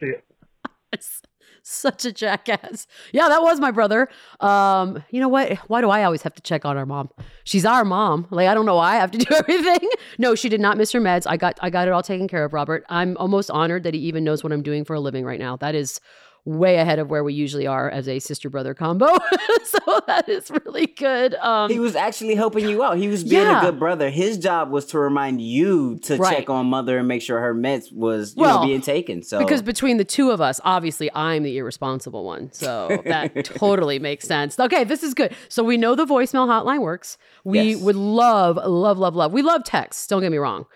See 0.00 0.06
you. 0.06 0.98
Such 1.64 2.04
a 2.04 2.12
jackass. 2.12 2.88
Yeah, 3.12 3.28
that 3.28 3.40
was 3.40 3.60
my 3.60 3.70
brother. 3.70 4.08
Um, 4.40 5.04
you 5.10 5.20
know 5.20 5.28
what? 5.28 5.58
Why 5.68 5.80
do 5.80 5.90
I 5.90 6.02
always 6.02 6.22
have 6.22 6.34
to 6.34 6.42
check 6.42 6.64
on 6.64 6.76
our 6.76 6.84
mom? 6.86 7.08
She's 7.44 7.64
our 7.64 7.84
mom. 7.84 8.26
Like 8.30 8.48
I 8.48 8.54
don't 8.54 8.66
know 8.66 8.74
why 8.76 8.94
I 8.94 8.96
have 8.96 9.12
to 9.12 9.18
do 9.26 9.32
everything. 9.32 9.88
No, 10.18 10.34
she 10.34 10.48
did 10.48 10.60
not 10.60 10.76
miss 10.76 10.90
her 10.90 11.00
meds. 11.00 11.24
I 11.28 11.36
got 11.36 11.58
I 11.62 11.70
got 11.70 11.86
it 11.86 11.92
all 11.92 12.02
taken 12.02 12.26
care 12.26 12.44
of, 12.44 12.52
Robert. 12.52 12.84
I'm 12.88 13.16
almost 13.16 13.48
honored 13.50 13.84
that 13.84 13.94
he 13.94 14.00
even 14.00 14.24
knows 14.24 14.42
what 14.42 14.52
I'm 14.52 14.62
doing 14.62 14.84
for 14.84 14.94
a 14.94 15.00
living 15.00 15.24
right 15.24 15.38
now. 15.38 15.56
That 15.56 15.76
is 15.76 16.00
way 16.44 16.76
ahead 16.76 16.98
of 16.98 17.08
where 17.08 17.22
we 17.22 17.32
usually 17.32 17.68
are 17.68 17.88
as 17.88 18.08
a 18.08 18.18
sister 18.18 18.50
brother 18.50 18.74
combo. 18.74 19.06
so 19.64 20.00
that 20.08 20.28
is 20.28 20.50
really 20.64 20.86
good. 20.86 21.34
Um, 21.36 21.70
he 21.70 21.78
was 21.78 21.94
actually 21.94 22.34
helping 22.34 22.68
you 22.68 22.82
out. 22.82 22.96
He 22.96 23.06
was 23.06 23.22
being 23.22 23.42
Yeah. 23.42 23.60
a 23.60 23.70
good 23.70 23.78
brother. 23.78 24.10
His 24.10 24.38
job 24.38 24.70
was 24.70 24.86
to 24.86 24.98
remind 24.98 25.40
you 25.40 25.98
to 26.00 26.16
Right. 26.16 26.38
check 26.38 26.50
on 26.50 26.66
mother 26.66 26.98
and 26.98 27.06
make 27.06 27.22
sure 27.22 27.38
her 27.38 27.54
meds 27.54 27.92
was 27.92 28.34
you 28.36 28.42
Well, 28.42 28.60
know 28.60 28.66
being 28.66 28.80
taken. 28.80 29.22
So 29.22 29.38
because 29.38 29.62
between 29.62 29.98
the 29.98 30.04
two 30.04 30.30
of 30.32 30.40
us, 30.40 30.60
obviously 30.64 31.10
I'm 31.14 31.44
the 31.44 31.56
irresponsible 31.58 32.24
one. 32.24 32.52
So 32.52 33.00
that 33.06 33.44
totally 33.44 34.00
makes 34.00 34.26
sense. 34.26 34.58
Okay, 34.58 34.82
this 34.82 35.04
is 35.04 35.14
good. 35.14 35.34
So 35.48 35.62
we 35.62 35.76
know 35.76 35.94
the 35.94 36.06
voicemail 36.06 36.48
hotline 36.48 36.80
works. 36.80 37.18
We 37.44 37.72
Yes. 37.74 37.80
would 37.82 37.96
love, 37.96 38.56
love, 38.56 38.98
love, 38.98 39.14
love. 39.14 39.32
We 39.32 39.42
love 39.42 39.62
texts. 39.62 40.08
Don't 40.08 40.22
get 40.22 40.32
me 40.32 40.38
wrong. 40.38 40.66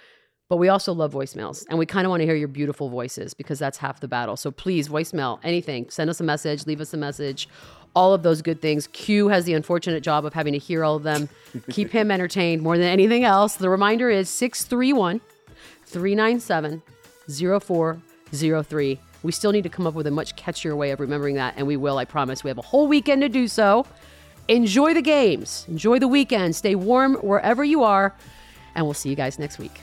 But 0.48 0.58
we 0.58 0.68
also 0.68 0.92
love 0.92 1.12
voicemails. 1.12 1.64
And 1.68 1.78
we 1.78 1.86
kind 1.86 2.06
of 2.06 2.10
want 2.10 2.20
to 2.20 2.26
hear 2.26 2.36
your 2.36 2.48
beautiful 2.48 2.88
voices 2.88 3.34
because 3.34 3.58
that's 3.58 3.78
half 3.78 4.00
the 4.00 4.08
battle. 4.08 4.36
So 4.36 4.50
please, 4.50 4.88
voicemail, 4.88 5.40
anything. 5.42 5.90
Send 5.90 6.08
us 6.08 6.20
a 6.20 6.24
message, 6.24 6.66
leave 6.66 6.80
us 6.80 6.94
a 6.94 6.96
message, 6.96 7.48
all 7.96 8.14
of 8.14 8.22
those 8.22 8.42
good 8.42 8.60
things. 8.60 8.86
Q 8.88 9.28
has 9.28 9.44
the 9.44 9.54
unfortunate 9.54 10.02
job 10.02 10.24
of 10.24 10.34
having 10.34 10.52
to 10.52 10.58
hear 10.58 10.84
all 10.84 10.96
of 10.96 11.02
them. 11.02 11.28
Keep 11.70 11.90
him 11.90 12.10
entertained 12.10 12.62
more 12.62 12.78
than 12.78 12.86
anything 12.86 13.24
else. 13.24 13.56
The 13.56 13.70
reminder 13.70 14.08
is 14.08 14.28
631 14.28 15.20
397 15.86 16.82
0403. 17.28 19.00
We 19.22 19.32
still 19.32 19.50
need 19.50 19.62
to 19.62 19.68
come 19.68 19.86
up 19.86 19.94
with 19.94 20.06
a 20.06 20.10
much 20.10 20.36
catchier 20.36 20.76
way 20.76 20.92
of 20.92 21.00
remembering 21.00 21.34
that, 21.36 21.54
and 21.56 21.66
we 21.66 21.76
will, 21.76 21.98
I 21.98 22.04
promise. 22.04 22.44
We 22.44 22.50
have 22.50 22.58
a 22.58 22.62
whole 22.62 22.86
weekend 22.86 23.22
to 23.22 23.28
do 23.28 23.48
so. 23.48 23.84
Enjoy 24.46 24.94
the 24.94 25.02
games, 25.02 25.64
enjoy 25.66 25.98
the 25.98 26.06
weekend, 26.06 26.54
stay 26.54 26.76
warm 26.76 27.16
wherever 27.16 27.64
you 27.64 27.82
are, 27.82 28.14
and 28.76 28.86
we'll 28.86 28.94
see 28.94 29.08
you 29.08 29.16
guys 29.16 29.40
next 29.40 29.58
week. 29.58 29.80